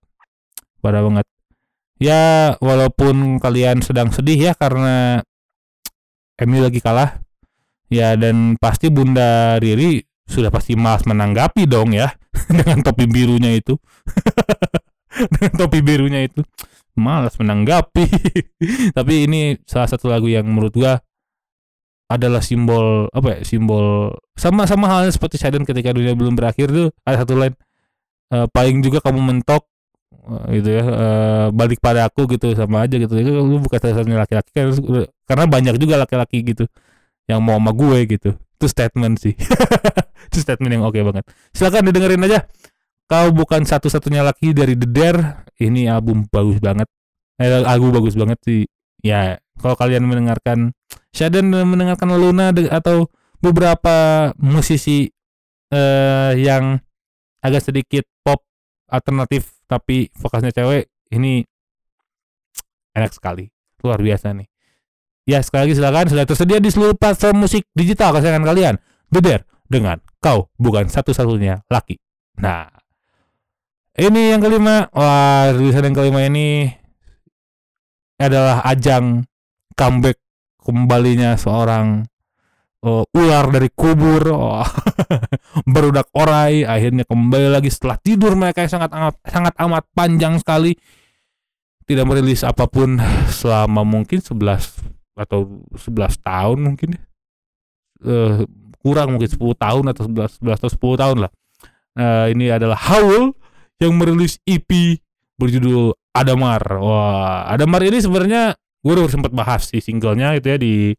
Parah 0.80 1.04
banget. 1.04 1.28
Ya 2.00 2.56
walaupun 2.64 3.44
kalian 3.44 3.84
sedang 3.84 4.08
sedih 4.16 4.40
ya 4.40 4.54
karena 4.56 5.20
Emil 6.40 6.64
lagi 6.64 6.80
kalah 6.80 7.20
ya 7.90 8.14
dan 8.16 8.56
pasti 8.62 8.94
Bunda 8.94 9.58
Riri 9.58 10.06
sudah 10.30 10.54
pasti 10.54 10.78
malas 10.78 11.04
menanggapi 11.10 11.66
dong 11.66 11.92
ya 11.92 12.14
dengan 12.58 12.86
topi 12.86 13.10
birunya 13.10 13.58
itu. 13.58 13.76
Dengan 15.36 15.54
topi 15.58 15.84
birunya 15.84 16.24
itu. 16.24 16.46
Malas 16.96 17.36
menanggapi. 17.36 18.08
Tapi 18.98 19.14
ini 19.28 19.58
salah 19.68 19.90
satu 19.90 20.08
lagu 20.08 20.32
yang 20.32 20.48
menurut 20.48 20.72
gua 20.72 20.96
adalah 22.08 22.40
simbol 22.42 23.06
apa 23.14 23.38
ya 23.38 23.40
simbol 23.46 24.18
sama 24.34 24.66
sama 24.66 24.90
halnya 24.90 25.14
seperti 25.14 25.38
Shaden 25.38 25.62
ketika 25.62 25.94
dunia 25.94 26.18
belum 26.18 26.34
berakhir 26.34 26.74
tuh 26.74 26.90
ada 27.06 27.22
satu 27.22 27.38
line 27.38 27.54
eh, 28.34 28.50
paling 28.50 28.82
juga 28.82 28.98
kamu 28.98 29.22
mentok 29.22 29.70
eh, 30.50 30.58
gitu 30.58 30.70
ya 30.74 30.84
eh, 30.88 31.48
balik 31.54 31.78
pada 31.84 32.08
aku 32.08 32.26
gitu 32.32 32.54
sama 32.56 32.88
aja 32.88 32.96
gitu. 32.96 33.14
Itu 33.18 33.44
lu 33.44 33.60
bukan 33.60 33.78
satu-satunya 33.82 34.24
laki-laki 34.24 34.50
kan 34.56 34.72
karena 35.28 35.46
banyak 35.50 35.76
juga 35.82 36.00
laki-laki 36.00 36.46
gitu 36.48 36.66
yang 37.30 37.46
mau 37.46 37.62
sama 37.62 37.72
gue 37.78 38.00
gitu. 38.10 38.30
Itu 38.58 38.66
statement 38.66 39.22
sih. 39.22 39.38
Itu 40.34 40.42
statement 40.42 40.74
yang 40.74 40.84
oke 40.84 40.98
banget. 40.98 41.30
Silakan 41.54 41.94
didengerin 41.94 42.26
aja. 42.26 42.50
Kau 43.06 43.30
bukan 43.30 43.62
satu-satunya 43.70 44.26
laki 44.26 44.58
dari 44.58 44.74
The 44.74 44.90
Dare. 44.90 45.46
Ini 45.62 45.94
album 45.94 46.26
bagus 46.26 46.58
banget. 46.58 46.90
Eh, 47.38 47.62
lagu 47.62 47.94
bagus 47.94 48.18
banget 48.18 48.42
sih. 48.42 48.66
Ya 49.06 49.38
kalau 49.62 49.78
kalian 49.78 50.10
mendengarkan 50.10 50.74
Shaden 51.14 51.54
mendengarkan 51.54 52.10
Luna 52.18 52.52
atau 52.52 53.08
beberapa 53.40 54.30
musisi 54.42 55.08
eh, 55.72 56.32
yang 56.36 56.82
agak 57.40 57.72
sedikit 57.72 58.04
pop 58.26 58.44
alternatif 58.92 59.56
tapi 59.70 60.12
vokasnya 60.18 60.52
cewek 60.52 60.90
ini 61.14 61.46
enak 62.98 63.14
sekali. 63.14 63.48
Luar 63.80 64.04
biasa 64.04 64.36
nih 64.36 64.49
ya 65.30 65.46
sekali 65.46 65.70
lagi 65.70 65.78
silakan. 65.78 66.06
Sudah 66.10 66.26
tersedia 66.26 66.58
di 66.58 66.74
seluruh 66.74 66.98
platform 66.98 67.46
musik 67.46 67.70
digital 67.78 68.18
kesayangan 68.18 68.42
kalian. 68.50 68.76
Dare 69.14 69.46
dengan 69.70 70.02
kau 70.18 70.50
bukan 70.58 70.90
satu-satunya 70.90 71.62
laki 71.70 72.02
nah 72.42 72.80
ini 74.00 74.32
yang 74.32 74.40
kelima. 74.40 74.88
Wah 74.96 75.52
rilisan 75.52 75.92
yang 75.92 75.96
kelima 75.96 76.24
ini 76.24 76.72
adalah 78.16 78.64
ajang 78.64 79.28
comeback 79.76 80.16
kembalinya 80.64 81.36
seorang 81.36 82.08
uh, 82.80 83.04
ular 83.12 83.52
dari 83.52 83.68
kubur. 83.68 84.24
Oh, 84.32 84.64
berudak 85.74 86.08
orai. 86.16 86.64
Akhirnya 86.64 87.04
kembali 87.04 87.52
lagi 87.52 87.68
setelah 87.68 88.00
tidur 88.00 88.40
mereka 88.40 88.64
yang 88.64 88.72
sangat 88.72 88.92
amat 88.96 89.16
sangat 89.28 89.54
amat 89.60 89.84
panjang 89.92 90.40
sekali. 90.40 90.80
Tidak 91.84 92.06
merilis 92.08 92.48
apa 92.48 92.72
pun 92.72 93.02
selama 93.28 93.84
mungkin 93.84 94.24
11 94.24 94.99
atau 95.20 95.68
11 95.76 96.16
tahun 96.24 96.58
mungkin. 96.64 96.96
Eh, 98.00 98.48
kurang 98.80 99.20
mungkin 99.20 99.28
10 99.28 99.60
tahun 99.60 99.84
atau 99.92 100.08
11 100.08 100.40
11 100.40 100.56
atau 100.64 100.72
10 100.72 100.96
tahun 100.96 101.18
lah. 101.28 101.32
Eh, 102.00 102.26
ini 102.32 102.48
adalah 102.48 102.80
Howl 102.80 103.36
yang 103.84 104.00
merilis 104.00 104.40
EP 104.48 105.00
berjudul 105.36 105.96
Adamar. 106.16 106.64
Wah, 106.80 107.48
Adamar 107.52 107.84
ini 107.84 108.00
sebenarnya 108.00 108.56
gue 108.80 108.92
udah 108.96 109.12
sempat 109.12 109.32
bahas 109.36 109.68
si 109.68 109.84
singlenya 109.84 110.36
itu 110.40 110.48
ya 110.52 110.58
di 110.60 110.96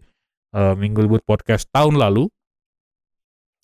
uh, 0.57 0.77
Minggu 0.77 1.05
Libur 1.05 1.21
Podcast 1.25 1.69
tahun 1.73 2.01
lalu. 2.01 2.29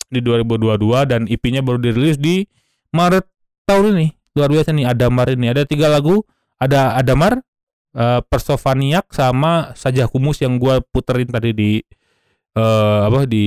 Di 0.07 0.23
2022 0.23 1.03
dan 1.03 1.21
EP-nya 1.27 1.59
baru 1.59 1.83
dirilis 1.83 2.15
di 2.15 2.47
Maret 2.95 3.27
tahun 3.67 3.97
ini. 3.97 4.07
Luar 4.39 4.47
biasa 4.47 4.71
nih 4.71 4.87
Adamar 4.87 5.27
ini. 5.33 5.51
Ada 5.51 5.67
tiga 5.67 5.91
lagu. 5.91 6.23
Ada 6.57 6.95
Adamar 6.95 7.43
uh, 7.97 8.21
Persofaniak 8.21 9.09
sama 9.11 9.73
Saja 9.73 10.05
Kumus 10.05 10.39
yang 10.39 10.61
gue 10.61 10.79
puterin 10.93 11.27
tadi 11.27 11.51
di 11.51 11.71
uh, 12.53 13.09
apa 13.09 13.25
di 13.25 13.45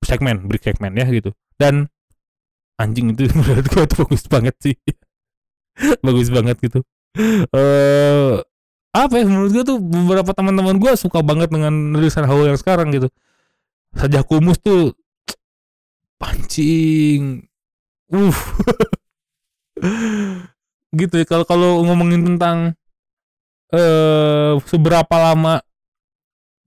segmen 0.00 0.46
break 0.46 0.62
segmen 0.62 0.94
ya 0.94 1.06
gitu. 1.10 1.34
Dan 1.58 1.90
anjing 2.78 3.12
itu 3.12 3.26
menurut 3.36 3.66
gue 3.66 3.82
itu 3.82 3.94
bagus 4.06 4.24
banget 4.30 4.56
sih. 4.62 4.76
Bagus 6.06 6.32
banget 6.32 6.56
gitu. 6.62 6.80
Eh 7.16 7.44
uh, 7.52 8.40
apa 8.96 9.12
ya 9.20 9.28
menurut 9.28 9.52
gue 9.52 9.64
tuh 9.66 9.76
beberapa 9.76 10.32
teman-teman 10.32 10.80
gue 10.80 10.92
suka 10.96 11.20
banget 11.20 11.52
dengan 11.52 11.92
rilisan 11.92 12.24
Haul 12.24 12.48
yang 12.48 12.56
sekarang 12.56 12.88
gitu. 12.96 13.12
Saja 13.92 14.24
kumus 14.24 14.56
tuh 14.56 14.96
pancing 16.16 17.44
uh 18.08 18.38
gitu 20.96 21.14
ya 21.20 21.26
kalau 21.28 21.44
kalau 21.44 21.84
ngomongin 21.84 22.24
tentang 22.24 22.72
eh 23.74 24.54
seberapa 24.62 25.16
lama 25.16 25.58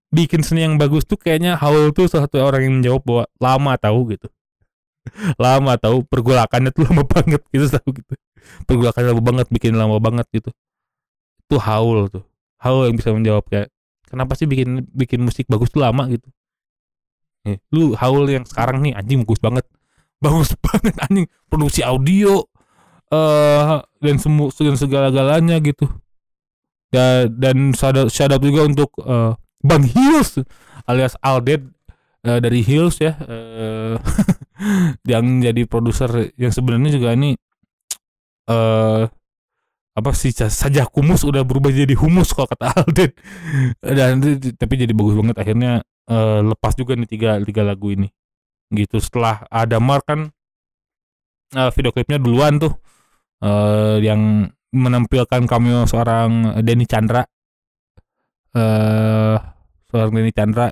bikin 0.09 0.41
seni 0.41 0.65
yang 0.65 0.75
bagus 0.75 1.05
tuh 1.05 1.15
kayaknya 1.15 1.55
Haul 1.55 1.93
tuh 1.93 2.09
salah 2.09 2.25
satu 2.25 2.41
orang 2.41 2.65
yang 2.65 2.73
menjawab 2.81 3.01
bahwa 3.05 3.23
lama 3.38 3.73
tahu 3.77 3.99
gitu. 4.17 4.27
Lama 5.41 5.73
tahu 5.79 6.05
pergolakannya 6.05 6.69
tuh 6.75 6.85
lama 6.89 7.03
banget 7.07 7.41
gitu 7.49 7.65
tahu 7.71 7.89
gitu. 7.95 8.13
Pergolakannya 8.67 9.15
lama 9.15 9.23
banget 9.23 9.47
bikin 9.49 9.73
lama 9.77 9.97
banget 10.01 10.27
gitu. 10.33 10.49
Itu 11.47 11.55
Haul 11.62 12.12
tuh. 12.12 12.25
Haul 12.59 12.91
yang 12.91 12.97
bisa 12.99 13.15
menjawab 13.15 13.47
kayak 13.47 13.71
kenapa 14.09 14.35
sih 14.35 14.45
bikin 14.49 14.85
bikin 14.91 15.23
musik 15.23 15.47
bagus 15.47 15.71
tuh 15.71 15.81
lama? 15.81 16.09
gitu. 16.12 16.27
Nih, 17.47 17.57
lu 17.71 17.95
Haul 17.95 18.27
yang 18.27 18.43
sekarang 18.43 18.83
nih 18.83 18.97
anjing 18.97 19.23
bagus 19.23 19.39
banget. 19.39 19.65
Bagus 20.19 20.51
banget 20.59 20.99
anjing. 20.99 21.31
Produksi 21.47 21.79
audio 21.79 22.43
eh 23.09 23.15
uh, 23.15 23.79
dan 24.03 24.19
semua 24.19 24.51
dan 24.51 24.75
segala-galanya 24.75 25.57
gitu 25.63 25.88
ya 26.89 27.30
dan 27.30 27.73
shout 27.75 27.97
out 27.97 28.41
juga 28.41 28.65
untuk 28.65 28.89
uh, 29.06 29.38
Bang 29.62 29.86
Hills 29.86 30.41
alias 30.89 31.13
Alded 31.21 31.69
uh, 32.25 32.39
dari 32.41 32.65
Hills 32.65 32.97
ya 32.97 33.13
uh, 33.17 33.95
yang 35.12 35.43
jadi 35.43 35.63
produser 35.69 36.34
yang 36.36 36.49
sebenarnya 36.49 36.97
juga 36.97 37.13
ini 37.13 37.38
uh, 38.49 39.06
apa 39.99 40.15
sih 40.15 40.32
saja 40.32 40.88
kumus 40.88 41.28
udah 41.28 41.43
berubah 41.43 41.75
jadi 41.75 41.91
humus 41.93 42.32
kalau 42.32 42.47
kata 42.47 42.71
Alden 42.80 43.12
dan 43.84 44.23
tapi 44.56 44.73
jadi 44.80 44.95
bagus 44.95 45.19
banget 45.19 45.38
akhirnya 45.38 45.71
uh, 46.10 46.39
lepas 46.41 46.73
juga 46.73 46.97
nih 46.97 47.10
tiga 47.10 47.38
tiga 47.43 47.62
lagu 47.67 47.91
ini. 47.93 48.10
Gitu 48.69 49.02
setelah 49.02 49.45
ada 49.49 49.82
Mark 49.82 50.06
kan 50.06 50.30
uh, 51.58 51.69
video 51.73 51.91
klipnya 51.93 52.21
duluan 52.21 52.62
tuh 52.62 52.73
uh, 53.41 53.97
yang 54.02 54.49
menampilkan 54.69 55.49
cameo 55.49 55.86
seorang 55.89 56.62
Denny 56.62 56.86
Chandra. 56.86 57.25
Uh, 58.53 59.38
seorang 59.89 60.13
Denny 60.13 60.34
Chandra. 60.34 60.69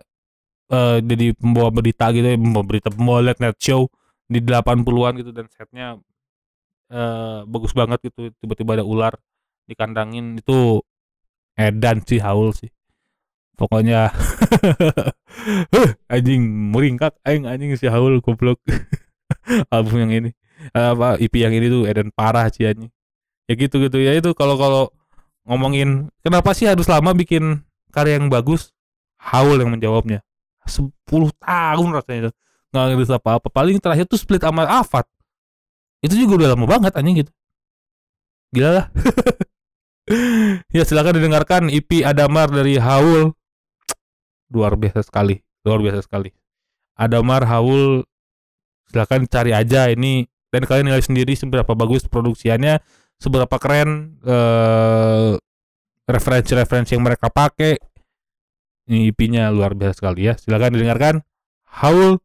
Uh, 0.68 1.00
jadi 1.00 1.32
pembawa 1.32 1.72
berita 1.72 2.12
gitu 2.12 2.28
pembawa 2.36 2.66
berita 2.68 2.92
pembawa 2.92 3.24
late 3.24 3.40
night 3.40 3.56
show 3.56 3.88
di 4.28 4.44
80-an 4.44 5.16
gitu 5.24 5.32
dan 5.32 5.48
setnya 5.48 5.96
uh, 6.92 7.48
bagus 7.48 7.72
banget 7.74 8.12
gitu. 8.12 8.30
Tiba-tiba 8.38 8.82
ada 8.82 8.86
ular 8.86 9.14
dikandangin. 9.66 10.38
Itu 10.38 10.84
edan 11.58 12.04
sih 12.06 12.22
haul 12.22 12.54
sih. 12.54 12.70
Pokoknya 13.58 14.14
anjing 16.14 16.46
meringkak 16.70 17.18
aing 17.26 17.50
anjing 17.50 17.74
si 17.74 17.90
haul 17.90 18.22
goblok. 18.22 18.62
Album 19.74 20.08
yang 20.08 20.14
ini 20.14 20.32
apa 20.74 21.22
IP 21.22 21.38
yang 21.42 21.54
ini 21.54 21.70
tuh 21.70 21.84
edan 21.86 22.10
parah 22.12 22.50
sih 22.50 22.66
anjing 22.66 22.92
ya 23.48 23.54
gitu 23.56 23.80
gitu 23.80 23.98
ya 23.98 24.14
itu 24.16 24.36
kalau 24.36 24.60
kalau 24.60 24.84
ngomongin 25.48 26.12
kenapa 26.22 26.52
sih 26.52 26.68
harus 26.68 26.86
lama 26.92 27.16
bikin 27.16 27.64
karya 27.92 28.20
yang 28.20 28.30
bagus? 28.30 28.76
Haul 29.18 29.58
yang 29.58 29.74
menjawabnya. 29.74 30.22
10 30.68 30.94
tahun 31.42 31.88
rasanya 31.96 32.30
itu. 32.30 32.32
Nggak 32.70 32.84
ngerti 32.94 33.14
apa-apa. 33.16 33.48
Paling 33.50 33.80
terakhir 33.82 34.06
tuh 34.06 34.20
split 34.20 34.44
sama 34.44 34.68
Afat. 34.68 35.08
Itu 36.04 36.14
juga 36.14 36.44
udah 36.44 36.48
lama 36.54 36.66
banget 36.70 36.94
anjing 36.94 37.26
gitu. 37.26 37.32
Gila 38.54 38.72
lah. 38.84 38.88
Ya 40.72 40.88
silakan 40.88 41.20
didengarkan 41.20 41.68
IP 41.68 42.00
Adamar 42.00 42.48
dari 42.48 42.80
Haul. 42.80 43.36
Luar 44.48 44.80
biasa 44.80 45.04
sekali. 45.04 45.44
Luar 45.68 45.84
biasa 45.84 46.00
sekali. 46.08 46.32
Adamar 46.96 47.44
Haul 47.44 48.08
silakan 48.88 49.28
cari 49.28 49.52
aja 49.52 49.92
ini. 49.92 50.24
Dan 50.48 50.64
kalian 50.64 50.88
nilai 50.96 51.04
sendiri 51.04 51.36
seberapa 51.36 51.76
bagus 51.76 52.08
produksiannya 52.08 52.80
seberapa 53.18 53.58
keren 53.58 54.18
eh, 54.22 55.34
referensi-referensi 56.08 56.96
yang 56.96 57.06
mereka 57.06 57.28
pakai. 57.28 57.78
Ini 58.88 59.12
IP-nya 59.12 59.52
luar 59.52 59.76
biasa 59.76 60.00
sekali 60.00 60.32
ya. 60.32 60.40
Silakan 60.40 60.72
didengarkan. 60.80 61.16
Haul 61.84 62.24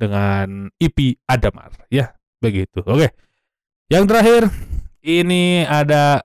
dengan 0.00 0.72
IP 0.80 1.20
Adamar 1.28 1.76
ya. 1.92 2.16
Begitu. 2.40 2.80
Oke. 2.88 3.12
Yang 3.92 4.04
terakhir 4.08 4.42
ini 5.04 5.68
ada 5.68 6.24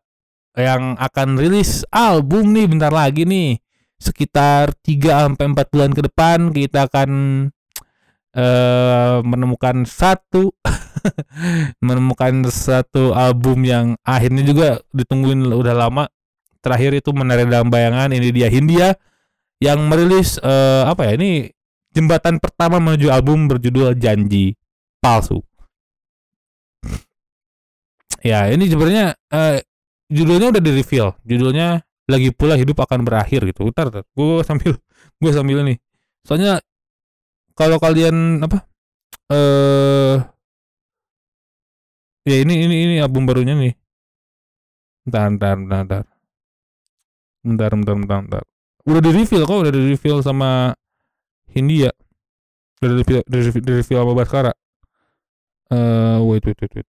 yang 0.55 0.95
akan 0.95 1.35
rilis 1.35 1.83
album 1.91 2.55
nih 2.55 2.71
bentar 2.71 2.93
lagi 2.95 3.27
nih. 3.27 3.59
Sekitar 3.99 4.71
3 4.79 5.27
sampai 5.27 5.45
4 5.51 5.71
bulan 5.71 5.91
ke 5.91 6.01
depan 6.07 6.55
kita 6.55 6.87
akan 6.87 7.09
uh, 8.35 9.23
menemukan 9.23 9.87
satu 9.87 10.51
menemukan 11.87 12.45
satu 12.51 13.15
album 13.15 13.63
yang 13.63 13.95
akhirnya 14.03 14.43
juga 14.43 14.67
ditungguin 14.91 15.47
udah 15.49 15.73
lama 15.73 16.05
terakhir 16.59 16.97
itu 16.99 17.09
menarik 17.15 17.47
dalam 17.47 17.71
bayangan 17.71 18.11
ini 18.11 18.29
dia 18.33 18.49
Hindia 18.51 18.97
yang 19.63 19.87
merilis 19.87 20.35
uh, 20.43 20.89
apa 20.89 21.07
ya 21.07 21.11
ini 21.15 21.49
jembatan 21.95 22.43
pertama 22.43 22.83
menuju 22.83 23.07
album 23.07 23.47
berjudul 23.47 23.95
Janji 23.95 24.59
Palsu. 24.99 25.39
ya, 28.29 28.51
ini 28.51 28.67
sebenarnya 28.67 29.15
uh, 29.31 29.57
judulnya 30.11 30.51
udah 30.51 30.61
di 30.61 30.71
reveal. 30.75 31.15
Judulnya 31.23 31.79
lagi 32.11 32.35
pula 32.35 32.59
hidup 32.59 32.83
akan 32.83 33.07
berakhir 33.07 33.47
gitu. 33.47 33.71
Utar, 33.71 33.93
gue 33.93 34.43
sambil 34.43 34.75
gue 35.23 35.31
sambil 35.31 35.63
nih. 35.63 35.77
Soalnya 36.27 36.59
kalau 37.55 37.79
kalian 37.79 38.43
apa? 38.43 38.67
Eh 39.31 39.35
uh, 39.35 40.15
ya 42.27 42.35
ini 42.43 42.67
ini 42.67 42.75
ini 42.85 42.95
album 43.01 43.25
barunya 43.25 43.55
nih. 43.57 43.73
Bentar, 45.07 45.31
bentar, 45.31 45.55
bentar, 45.57 45.81
bentar. 45.81 46.05
Bentar, 47.45 47.71
bentar, 47.73 47.95
bentar, 47.95 48.19
bentar. 48.21 48.43
Udah 48.85 49.01
di 49.01 49.11
reveal 49.15 49.43
kok, 49.49 49.59
udah 49.65 49.73
di 49.73 49.81
reveal 49.93 50.21
sama 50.21 50.73
Hindia 51.49 51.89
dari 52.79 53.23
dari 53.25 53.49
dari 53.63 53.81
film 53.81 54.03
apa 54.03 54.13
Baskara 54.13 54.53
uh, 55.71 56.19
wait 56.27 56.43
wait 56.45 56.59
wait 56.61 56.73
wait 56.75 56.89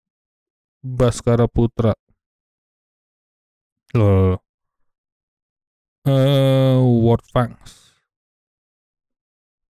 Baskara 0.82 1.46
Putra 1.50 1.92
loh 3.92 4.40
uh, 6.08 6.78
World 6.80 7.26
Fangs 7.28 7.91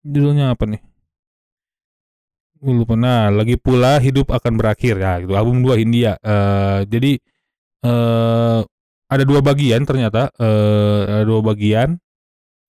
judulnya 0.04 0.56
apa 0.56 0.66
nih? 0.66 0.82
Gue 2.60 2.74
lupa. 2.76 3.00
Nah 3.00 3.32
lagi 3.32 3.56
pula 3.56 4.00
hidup 4.04 4.36
akan 4.36 4.60
berakhir. 4.60 5.00
Ya 5.00 5.24
gitu. 5.24 5.34
Album 5.36 5.64
dua 5.64 5.80
Hindia 5.80 6.20
uh, 6.20 6.84
jadi 6.84 7.20
uh, 7.88 8.62
ada 9.10 9.24
dua 9.24 9.40
bagian 9.40 9.88
ternyata. 9.88 10.28
Uh, 10.36 11.08
ada 11.08 11.24
dua 11.24 11.40
bagian. 11.42 11.96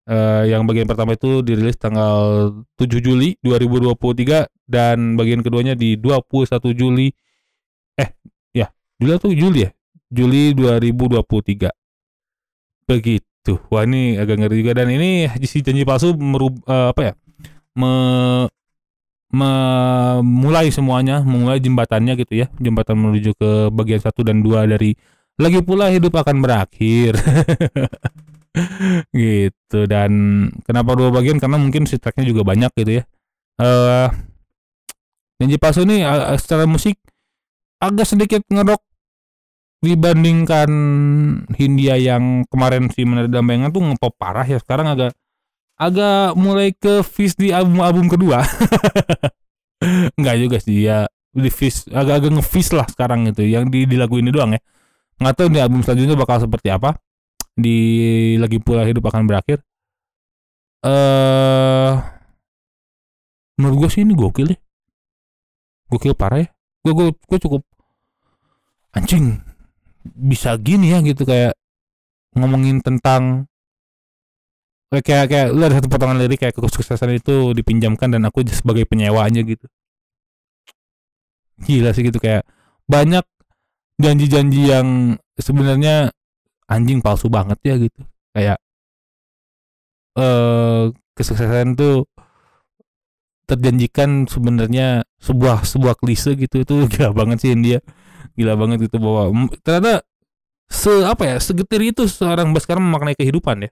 Uh, 0.03 0.43
yang 0.43 0.67
bagian 0.67 0.83
pertama 0.83 1.15
itu 1.15 1.39
dirilis 1.39 1.79
tanggal 1.79 2.51
7 2.75 2.99
Juli 2.99 3.39
2023 3.39 4.51
dan 4.67 5.15
bagian 5.15 5.39
keduanya 5.39 5.79
di 5.79 5.95
21 5.95 6.75
Juli. 6.75 7.07
Eh 7.95 8.11
ya 8.51 8.67
Juli 8.99 9.11
atau 9.15 9.31
Juli 9.31 9.63
ya? 9.63 9.71
Juli 10.11 10.51
2023 10.53 11.71
begitu 12.83 13.32
wah 13.67 13.83
ini 13.83 14.15
agak 14.15 14.39
ngeri 14.39 14.55
juga. 14.63 14.71
Dan 14.79 14.95
ini 14.95 15.27
si 15.43 15.59
janji 15.59 15.83
palsu 15.83 16.15
merub 16.15 16.55
uh, 16.63 16.95
apa 16.95 17.01
ya 17.01 17.13
me 17.75 17.91
memulai 19.33 20.69
semuanya 20.69 21.25
memulai 21.25 21.57
jembatannya 21.59 22.13
gitu 22.21 22.45
ya. 22.45 22.47
Jembatan 22.61 23.01
menuju 23.01 23.33
ke 23.35 23.51
bagian 23.73 23.99
satu 23.99 24.21
dan 24.21 24.45
dua 24.45 24.63
dari 24.69 24.93
lagi 25.41 25.59
pula 25.65 25.89
hidup 25.89 26.13
akan 26.15 26.39
berakhir. 26.39 27.17
Gitu. 29.09 29.89
Dan 29.89 30.45
kenapa 30.61 30.93
dua 30.93 31.09
bagian? 31.09 31.41
Karena 31.41 31.57
mungkin 31.57 31.89
si 31.89 31.97
juga 31.97 32.45
banyak 32.45 32.69
gitu 32.77 33.01
ya. 33.01 33.03
Eh 33.57 33.65
uh, 33.65 34.09
Denji 35.41 35.57
Pasu 35.57 35.81
ini 35.89 36.05
uh, 36.05 36.37
secara 36.37 36.69
musik 36.69 37.01
agak 37.81 38.05
sedikit 38.05 38.45
ngerok 38.47 38.92
dibandingkan 39.83 40.71
Hindia 41.59 41.99
yang 41.99 42.47
kemarin 42.47 42.87
si 42.87 43.03
Menara 43.03 43.27
Dambayangan 43.27 43.75
tuh 43.75 43.83
ngepop 43.83 44.15
parah 44.15 44.47
ya 44.47 44.55
sekarang 44.63 44.87
agak 44.95 45.11
agak 45.75 46.39
mulai 46.39 46.71
ke 46.71 47.03
fish 47.03 47.35
di 47.35 47.51
album-album 47.51 48.07
kedua. 48.07 48.39
Enggak 50.15 50.39
juga 50.39 50.57
sih 50.63 50.87
ya 50.87 51.03
di 51.35 51.51
fish 51.51 51.91
agak-agak 51.91 52.31
ngefish 52.39 52.71
lah 52.71 52.87
sekarang 52.87 53.27
itu 53.27 53.43
yang 53.43 53.67
di, 53.67 53.83
di 53.83 53.99
lagu 53.99 54.15
ini 54.15 54.31
doang 54.31 54.55
ya. 54.55 54.61
Nggak 55.19 55.35
tahu 55.35 55.47
di 55.51 55.59
album 55.59 55.83
selanjutnya 55.83 56.15
bakal 56.15 56.39
seperti 56.39 56.71
apa. 56.71 56.95
Di 57.53 57.77
lagi 58.39 58.63
pula 58.63 58.87
hidup 58.87 59.03
akan 59.11 59.27
berakhir. 59.27 59.59
Eh 60.79 60.87
uh, 60.87 61.99
menurut 63.59 63.83
gue 63.83 63.89
sih 63.99 64.07
ini 64.07 64.15
gokil 64.15 64.55
ya. 64.55 64.57
Gokil 65.91 66.15
parah 66.15 66.39
ya. 66.39 66.47
Gue 66.87 67.11
gue 67.11 67.39
cukup 67.43 67.67
anjing 68.95 69.42
bisa 70.03 70.59
gini 70.59 70.91
ya 70.91 70.99
gitu 70.99 71.23
kayak 71.23 71.55
ngomongin 72.35 72.83
tentang 72.83 73.47
kayak 75.01 75.25
kayak 75.31 75.47
lu 75.49 75.65
ada 75.65 75.81
satu 75.81 75.89
potongan 75.89 76.21
lirik 76.21 76.37
kayak 76.37 76.53
kesuksesan 76.53 77.17
itu 77.17 77.55
dipinjamkan 77.57 78.13
dan 78.13 78.21
aku 78.29 78.45
sebagai 78.45 78.85
penyewanya 78.85 79.41
gitu. 79.41 79.65
Gila 81.65 81.95
sih 81.95 82.05
gitu 82.05 82.21
kayak 82.21 82.45
banyak 82.85 83.25
janji-janji 83.97 84.69
yang 84.69 85.17
sebenarnya 85.39 86.13
anjing 86.69 87.01
palsu 87.01 87.25
banget 87.31 87.57
ya 87.65 87.75
gitu. 87.81 88.01
Kayak 88.37 88.61
eh 90.13 90.93
kesuksesan 91.17 91.73
itu 91.73 92.05
terjanjikan 93.49 94.29
sebenarnya 94.29 95.03
sebuah 95.17 95.65
sebuah 95.65 95.97
klise 95.97 96.37
gitu 96.37 96.61
itu 96.61 96.73
gila 96.93 97.17
banget 97.17 97.37
sih 97.41 97.51
India 97.53 97.81
gila 98.33 98.53
banget 98.57 98.89
itu 98.89 98.97
bahwa 98.97 99.29
ternyata 99.61 100.01
se 100.69 100.89
apa 101.05 101.23
ya 101.29 101.37
segetir 101.37 101.81
itu 101.85 102.09
seorang 102.09 102.49
Baskara 102.51 102.81
memaknai 102.81 103.13
kehidupan 103.13 103.69
ya. 103.69 103.71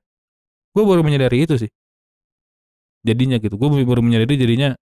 Gue 0.71 0.83
baru 0.85 1.01
menyadari 1.01 1.43
itu 1.43 1.57
sih. 1.57 1.71
Jadinya 3.01 3.41
gitu. 3.41 3.57
Gue 3.57 3.69
baru 3.83 4.05
menyadari 4.05 4.37
jadinya 4.37 4.77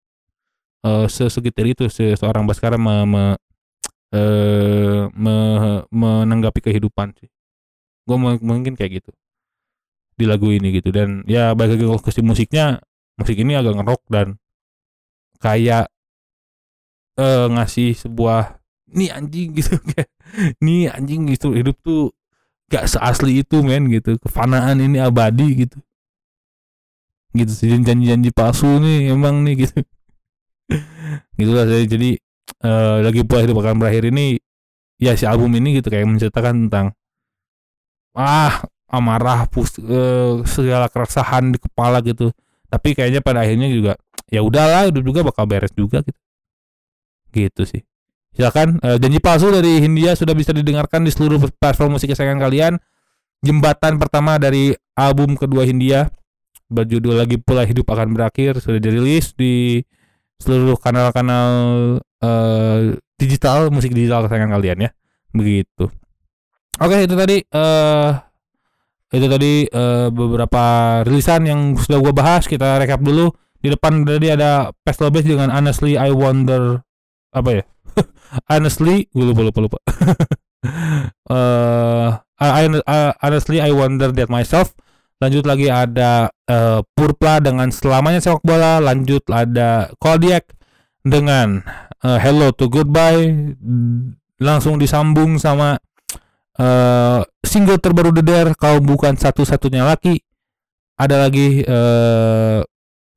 uh, 0.84 1.06
segetir 1.08 1.78
itu 1.78 1.86
se 1.88 2.18
seorang 2.18 2.50
Baskara 2.50 2.76
me, 2.76 3.06
me, 3.06 3.24
uh, 4.18 5.08
me, 5.14 5.36
menanggapi 5.94 6.60
kehidupan 6.66 7.14
sih. 7.22 7.30
Gue 8.04 8.18
mungkin 8.20 8.74
kayak 8.74 9.04
gitu. 9.04 9.12
Di 10.18 10.26
lagu 10.26 10.50
ini 10.50 10.74
gitu. 10.74 10.90
Dan 10.90 11.22
ya 11.30 11.54
bagi 11.54 11.78
ke 11.78 12.12
musiknya 12.26 12.82
musik 13.18 13.38
ini 13.38 13.54
agak 13.54 13.78
ngerok 13.78 14.02
dan 14.10 14.28
kayak 15.38 15.90
uh, 17.22 17.46
ngasih 17.54 17.94
sebuah 17.94 18.57
nih 18.92 19.10
anjing 19.12 19.50
gitu 19.60 19.76
kayak 19.84 20.10
nih 20.64 20.92
anjing 20.92 21.28
gitu 21.28 21.52
hidup 21.52 21.76
tuh 21.84 22.16
gak 22.68 22.88
seasli 22.88 23.44
itu 23.44 23.64
men 23.64 23.88
gitu. 23.92 24.20
Kefanaan 24.20 24.80
ini 24.84 25.00
abadi 25.00 25.68
gitu. 25.68 25.80
Gitu 27.36 27.52
sih 27.52 27.70
janji-janji 27.72 28.32
palsu 28.32 28.68
nih 28.80 29.12
emang 29.12 29.44
nih 29.44 29.68
gitu. 29.68 29.80
Gitulah 31.40 31.66
saya 31.68 31.84
jadi 31.88 32.20
uh, 32.64 33.04
lagi 33.04 33.24
pula 33.24 33.44
hidup 33.44 33.60
akan 33.64 33.80
berakhir 33.80 34.12
ini 34.12 34.40
ya 35.00 35.16
si 35.16 35.24
album 35.24 35.54
ini 35.56 35.80
gitu 35.80 35.88
kayak 35.94 36.10
menceritakan 36.10 36.68
tentang 36.68 36.88
ah 38.18 38.66
amarah 38.90 39.46
pus 39.46 39.78
uh, 39.80 40.42
segala 40.44 40.92
keresahan 40.92 41.56
di 41.56 41.60
kepala 41.60 42.04
gitu. 42.04 42.36
Tapi 42.68 42.92
kayaknya 43.00 43.24
pada 43.24 43.48
akhirnya 43.48 43.72
juga 43.72 43.96
ya 44.28 44.44
udahlah 44.44 44.92
hidup 44.92 45.04
juga 45.08 45.24
bakal 45.24 45.48
beres 45.48 45.72
juga 45.72 46.04
gitu. 46.04 46.20
Gitu 47.32 47.64
sih 47.64 47.84
Silakan 48.38 48.78
uh, 48.86 49.02
janji 49.02 49.18
palsu 49.18 49.50
dari 49.50 49.82
Hindia 49.82 50.14
sudah 50.14 50.38
bisa 50.38 50.54
didengarkan 50.54 51.02
di 51.02 51.10
seluruh 51.10 51.42
platform 51.58 51.98
musik 51.98 52.14
kesayangan 52.14 52.38
kalian. 52.38 52.74
Jembatan 53.42 53.98
pertama 53.98 54.38
dari 54.38 54.78
album 54.94 55.34
kedua 55.34 55.66
Hindia 55.66 56.14
berjudul 56.70 57.18
lagi 57.18 57.42
pula 57.42 57.66
hidup 57.66 57.90
akan 57.90 58.14
berakhir 58.14 58.62
sudah 58.62 58.78
dirilis 58.78 59.34
di 59.34 59.82
seluruh 60.38 60.78
kanal-kanal 60.78 61.50
uh, 62.22 62.94
digital 63.18 63.74
musik 63.74 63.90
digital 63.98 64.30
kesayangan 64.30 64.54
kalian 64.54 64.86
ya. 64.86 64.90
Begitu. 65.34 65.90
Oke, 66.78 67.10
itu 67.10 67.18
tadi 67.18 67.42
uh, 67.42 68.22
itu 69.18 69.26
tadi 69.26 69.54
uh, 69.74 70.14
beberapa 70.14 70.64
rilisan 71.10 71.42
yang 71.50 71.74
sudah 71.74 71.98
gua 71.98 72.14
bahas. 72.14 72.46
Kita 72.46 72.78
rekap 72.78 73.02
dulu. 73.02 73.34
Di 73.58 73.74
depan 73.74 74.06
tadi 74.06 74.30
ada 74.30 74.70
Pastel 74.86 75.10
Base 75.10 75.26
dengan 75.26 75.50
Honestly 75.50 75.98
I 75.98 76.14
Wonder 76.14 76.86
apa 77.34 77.50
ya? 77.50 77.64
honestly 78.52 79.10
gue 79.12 79.26
lupa 79.26 79.42
lupa 79.46 79.60
lupa. 79.64 79.80
Uh, 81.28 82.18
I, 82.40 82.68
I, 82.88 83.14
honestly 83.24 83.60
I 83.62 83.72
wonder 83.72 84.12
that 84.12 84.28
myself. 84.28 84.74
Lanjut 85.18 85.50
lagi 85.50 85.74
ada 85.74 86.30
uh, 86.46 86.86
Purpla 86.94 87.42
dengan 87.42 87.74
selamanya 87.74 88.22
sepak 88.22 88.46
bola. 88.46 88.78
Lanjut 88.78 89.26
ada 89.34 89.90
Kodiak 89.98 90.54
dengan 91.02 91.66
uh, 92.06 92.20
Hello 92.22 92.54
to 92.54 92.70
Goodbye. 92.70 93.54
Langsung 94.38 94.78
disambung 94.78 95.42
sama 95.42 95.82
uh, 96.62 97.26
single 97.42 97.82
terbaru 97.82 98.14
Deder 98.14 98.54
kau 98.54 98.78
bukan 98.78 99.18
satu-satunya 99.18 99.82
laki. 99.82 100.22
Ada 100.98 101.30
lagi 101.30 101.66
uh, 101.66 102.62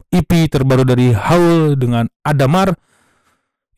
EP 0.08 0.30
terbaru 0.48 0.88
dari 0.88 1.12
Haul 1.12 1.76
dengan 1.76 2.08
Adamar 2.24 2.72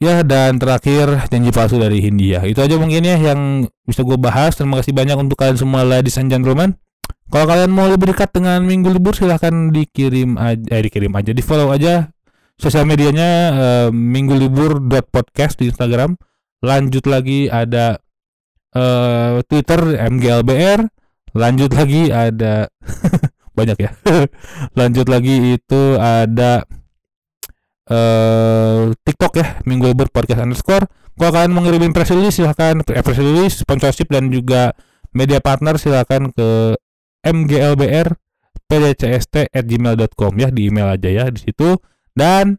Ya 0.02 0.26
dan 0.26 0.58
terakhir 0.58 1.30
janji 1.30 1.54
palsu 1.54 1.78
dari 1.78 2.02
Hindia. 2.02 2.42
Itu 2.42 2.58
aja 2.58 2.74
mungkin 2.74 3.06
ya 3.06 3.14
yang 3.14 3.70
bisa 3.86 4.02
gue 4.02 4.18
bahas. 4.18 4.58
Terima 4.58 4.82
kasih 4.82 4.90
banyak 4.90 5.14
untuk 5.14 5.38
kalian 5.38 5.54
semua 5.54 5.86
ladies 5.86 6.18
and 6.18 6.26
gentlemen. 6.26 6.74
Kalau 7.30 7.46
kalian 7.46 7.70
mau 7.70 7.86
lebih 7.86 8.10
dekat 8.10 8.34
dengan 8.34 8.66
minggu 8.66 8.90
libur 8.90 9.14
silahkan 9.14 9.70
dikirim 9.70 10.34
aja, 10.42 10.66
eh, 10.74 10.82
dikirim 10.82 11.14
aja, 11.14 11.30
di 11.30 11.38
follow 11.38 11.70
aja 11.70 12.10
sosial 12.58 12.82
medianya 12.82 13.30
uh, 13.54 13.88
minggu 13.94 14.34
libur 14.34 14.82
podcast 15.06 15.62
di 15.62 15.70
Instagram. 15.70 16.18
Lanjut 16.66 17.06
lagi 17.06 17.46
ada 17.46 18.02
uh, 18.74 19.38
Twitter 19.46 20.02
mglbr. 20.02 20.82
Lanjut 21.38 21.70
lagi 21.78 22.10
ada 22.10 22.66
banyak 23.56 23.78
ya. 23.78 23.94
Lanjut 24.78 25.06
lagi 25.06 25.62
itu 25.62 25.82
ada 26.02 26.66
uh, 27.90 28.92
TikTok 29.02 29.32
ya 29.40 29.46
Minggu 29.66 29.90
Libur 29.90 30.12
Podcast 30.12 30.44
underscore. 30.44 30.86
Kalau 31.18 31.32
kalian 31.32 31.52
mengirim 31.52 31.92
press 31.92 32.10
release 32.12 32.38
silahkan. 32.38 32.80
Eh, 32.82 33.02
press 33.02 33.20
release, 33.20 33.62
sponsorship 33.62 34.08
dan 34.12 34.30
juga 34.30 34.76
media 35.12 35.38
partner 35.44 35.76
silahkan 35.76 36.32
ke 36.32 36.76
mglbr 37.22 38.16
pdcst 38.66 39.52
at 39.52 39.64
gmail.com 39.68 40.32
ya 40.40 40.48
di 40.48 40.72
email 40.72 40.88
aja 40.88 41.08
ya 41.12 41.24
di 41.28 41.40
situ. 41.44 41.76
Dan 42.12 42.56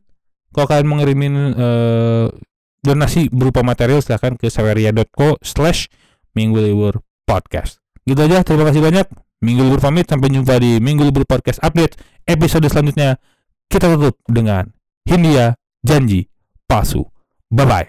kalau 0.54 0.70
kalian 0.70 0.88
mengirimin 0.90 1.34
uh, 1.58 2.30
donasi 2.86 3.32
berupa 3.34 3.66
material 3.66 4.04
silahkan 4.06 4.38
ke 4.38 4.52
saweria.co 4.52 5.42
slash 5.42 5.90
minggu 6.38 6.62
libur 6.62 7.02
podcast. 7.26 7.82
Gitu 8.06 8.20
aja 8.22 8.46
terima 8.46 8.70
kasih 8.70 8.86
banyak. 8.86 9.08
Minggu 9.44 9.66
libur 9.66 9.82
pamit 9.82 10.08
sampai 10.08 10.32
jumpa 10.32 10.56
di 10.62 10.80
minggu 10.80 11.04
libur 11.04 11.26
podcast 11.26 11.60
update 11.66 11.98
episode 12.30 12.64
selanjutnya. 12.70 13.18
Kita 13.68 13.90
tutup 13.98 14.22
dengan 14.30 14.70
Hindia 15.06 15.56
janji 15.84 16.28
palsu. 16.68 17.06
Bye 17.52 17.66
bye. 17.66 17.88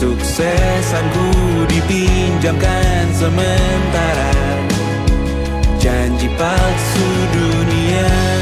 Kesuksesanku 0.00 1.26
dipinjamkan 1.68 3.06
sementara 3.12 4.29
janji 6.20 6.28
palsu 6.36 7.06
dunia. 7.32 8.39